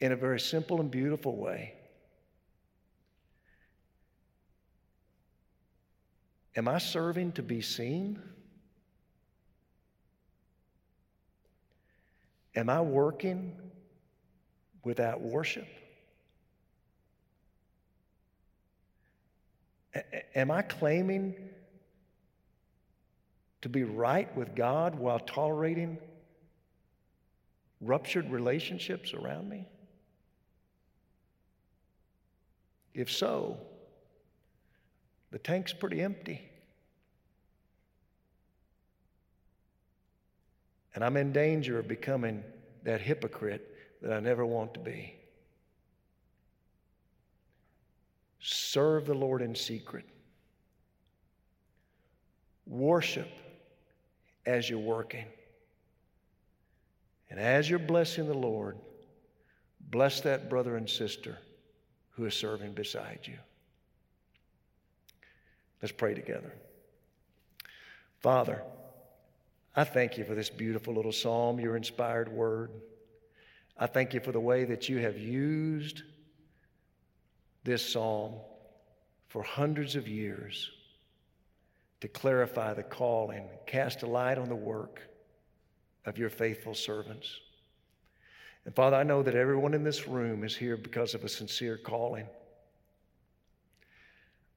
in 0.00 0.12
a 0.12 0.16
very 0.16 0.38
simple 0.38 0.80
and 0.80 0.90
beautiful 0.90 1.36
way. 1.36 1.74
Am 6.56 6.66
I 6.66 6.78
serving 6.78 7.32
to 7.32 7.42
be 7.42 7.60
seen? 7.60 8.20
Am 12.56 12.68
I 12.68 12.80
working 12.80 13.56
without 14.82 15.20
worship? 15.20 15.68
Am 20.34 20.50
I 20.50 20.62
claiming 20.62 21.34
to 23.62 23.68
be 23.68 23.84
right 23.84 24.34
with 24.36 24.54
God 24.54 24.94
while 24.94 25.18
tolerating 25.18 25.98
ruptured 27.80 28.30
relationships 28.30 29.14
around 29.14 29.48
me? 29.48 29.66
If 32.94 33.10
so, 33.10 33.58
the 35.30 35.38
tank's 35.38 35.72
pretty 35.72 36.00
empty. 36.00 36.42
And 40.94 41.04
I'm 41.04 41.16
in 41.16 41.32
danger 41.32 41.78
of 41.78 41.86
becoming 41.86 42.42
that 42.82 43.00
hypocrite 43.00 43.74
that 44.02 44.12
I 44.12 44.20
never 44.20 44.44
want 44.44 44.74
to 44.74 44.80
be. 44.80 45.17
Serve 48.40 49.06
the 49.06 49.14
Lord 49.14 49.42
in 49.42 49.54
secret. 49.54 50.04
Worship 52.66 53.28
as 54.46 54.68
you're 54.68 54.78
working. 54.78 55.24
And 57.30 57.38
as 57.38 57.68
you're 57.68 57.78
blessing 57.78 58.26
the 58.26 58.34
Lord, 58.34 58.78
bless 59.90 60.20
that 60.22 60.48
brother 60.48 60.76
and 60.76 60.88
sister 60.88 61.38
who 62.10 62.24
is 62.24 62.34
serving 62.34 62.72
beside 62.72 63.20
you. 63.24 63.38
Let's 65.82 65.92
pray 65.92 66.14
together. 66.14 66.52
Father, 68.18 68.62
I 69.76 69.84
thank 69.84 70.18
you 70.18 70.24
for 70.24 70.34
this 70.34 70.50
beautiful 70.50 70.94
little 70.94 71.12
psalm, 71.12 71.60
your 71.60 71.76
inspired 71.76 72.28
word. 72.28 72.70
I 73.76 73.86
thank 73.86 74.12
you 74.12 74.20
for 74.20 74.32
the 74.32 74.40
way 74.40 74.64
that 74.64 74.88
you 74.88 74.98
have 74.98 75.18
used 75.18 76.02
this 77.64 77.84
psalm 77.92 78.34
for 79.28 79.42
hundreds 79.42 79.96
of 79.96 80.08
years 80.08 80.70
to 82.00 82.08
clarify 82.08 82.74
the 82.74 82.82
calling, 82.82 83.48
cast 83.66 84.02
a 84.02 84.06
light 84.06 84.38
on 84.38 84.48
the 84.48 84.54
work 84.54 85.02
of 86.06 86.16
your 86.16 86.30
faithful 86.30 86.74
servants. 86.74 87.40
And 88.64 88.74
Father, 88.74 88.96
I 88.96 89.02
know 89.02 89.22
that 89.22 89.34
everyone 89.34 89.74
in 89.74 89.82
this 89.82 90.06
room 90.06 90.44
is 90.44 90.56
here 90.56 90.76
because 90.76 91.14
of 91.14 91.24
a 91.24 91.28
sincere 91.28 91.76
calling. 91.76 92.26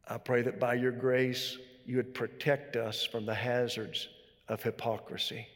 I 0.08 0.18
pray 0.18 0.42
that 0.42 0.60
by 0.60 0.74
your 0.76 0.92
grace, 0.92 1.58
you 1.86 1.98
would 1.98 2.14
protect 2.14 2.76
us 2.76 3.06
from 3.06 3.26
the 3.26 3.34
hazards 3.34 4.08
of 4.48 4.62
hypocrisy. 4.62 5.48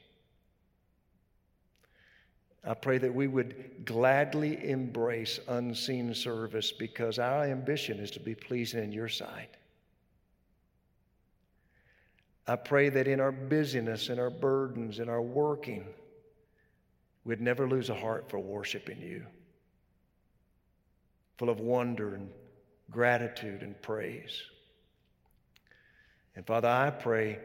I 2.67 2.73
pray 2.73 2.97
that 2.97 3.13
we 3.13 3.27
would 3.27 3.85
gladly 3.85 4.67
embrace 4.67 5.39
unseen 5.47 6.13
service 6.15 6.71
because 6.71 7.19
our 7.19 7.43
ambition 7.43 7.99
is 7.99 8.09
to 8.11 8.19
be 8.19 8.33
pleasing 8.33 8.83
in 8.83 8.91
your 8.91 9.07
sight. 9.07 9.55
I 12.47 12.55
pray 12.55 12.89
that 12.89 13.07
in 13.07 13.19
our 13.19 13.31
busyness, 13.31 14.09
in 14.09 14.19
our 14.19 14.31
burdens, 14.31 14.99
in 14.99 15.09
our 15.09 15.21
working, 15.21 15.85
we'd 17.23 17.41
never 17.41 17.67
lose 17.67 17.89
a 17.89 17.95
heart 17.95 18.29
for 18.29 18.39
worshiping 18.39 19.01
you, 19.01 19.25
full 21.37 21.49
of 21.49 21.59
wonder 21.59 22.15
and 22.15 22.29
gratitude 22.91 23.61
and 23.61 23.79
praise. 23.81 24.41
And 26.35 26.45
Father, 26.45 26.67
I 26.67 26.89
pray 26.89 27.39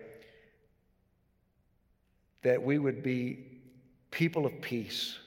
that 2.42 2.62
we 2.62 2.78
would 2.78 3.02
be 3.02 3.49
people 4.11 4.46
of 4.46 4.61
peace, 4.61 5.18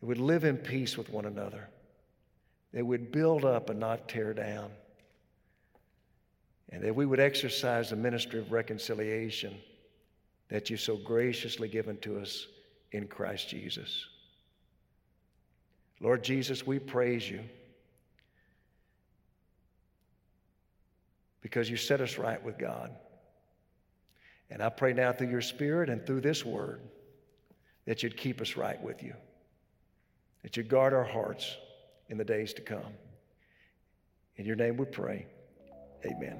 that 0.00 0.06
would 0.06 0.18
live 0.18 0.44
in 0.44 0.56
peace 0.56 0.96
with 0.96 1.10
one 1.10 1.26
another, 1.26 1.68
They 2.72 2.82
would 2.82 3.10
build 3.10 3.44
up 3.44 3.70
and 3.70 3.80
not 3.80 4.08
tear 4.08 4.32
down, 4.32 4.70
and 6.70 6.82
that 6.82 6.94
we 6.94 7.06
would 7.06 7.20
exercise 7.20 7.90
the 7.90 7.96
ministry 7.96 8.38
of 8.38 8.52
reconciliation 8.52 9.56
that 10.48 10.70
you've 10.70 10.80
so 10.80 10.96
graciously 10.96 11.68
given 11.68 11.96
to 11.98 12.18
us 12.18 12.46
in 12.92 13.06
Christ 13.06 13.48
Jesus. 13.48 14.06
Lord 16.00 16.22
Jesus, 16.24 16.66
we 16.66 16.78
praise 16.78 17.28
you. 17.28 17.40
because 21.40 21.70
you 21.70 21.76
set 21.76 22.00
us 22.00 22.18
right 22.18 22.42
with 22.42 22.58
God. 22.58 22.90
And 24.50 24.62
I 24.62 24.68
pray 24.68 24.92
now 24.92 25.12
through 25.12 25.28
your 25.28 25.40
Spirit 25.40 25.88
and 25.88 26.04
through 26.04 26.22
this 26.22 26.44
word 26.44 26.80
that 27.86 28.02
you'd 28.02 28.16
keep 28.16 28.40
us 28.40 28.56
right 28.56 28.82
with 28.82 29.02
you, 29.02 29.14
that 30.42 30.56
you'd 30.56 30.68
guard 30.68 30.92
our 30.92 31.04
hearts 31.04 31.56
in 32.08 32.18
the 32.18 32.24
days 32.24 32.52
to 32.54 32.62
come. 32.62 32.92
In 34.36 34.46
your 34.46 34.56
name 34.56 34.76
we 34.76 34.86
pray. 34.86 35.26
Amen. 36.04 36.38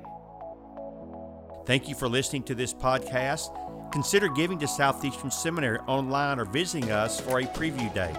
Thank 1.66 1.88
you 1.88 1.94
for 1.94 2.09
listening 2.09 2.42
to 2.44 2.55
this 2.55 2.73
podcast. 2.75 3.57
Consider 3.92 4.29
giving 4.29 4.59
to 4.61 4.68
Southeastern 4.68 5.31
Seminary 5.31 5.79
online 5.81 6.38
or 6.38 6.44
visiting 6.44 6.90
us 6.90 7.20
for 7.20 7.40
a 7.40 7.44
preview 7.44 7.92
day. 7.92 8.14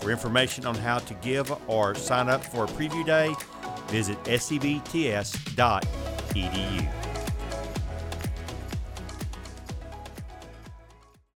For 0.00 0.10
information 0.10 0.66
on 0.66 0.74
how 0.74 0.98
to 1.00 1.14
give 1.14 1.52
or 1.68 1.94
sign 1.94 2.28
up 2.28 2.44
for 2.44 2.64
a 2.64 2.68
preview 2.68 3.04
day, 3.04 3.34
visit 3.88 4.22
sebts.edu. 4.24 5.46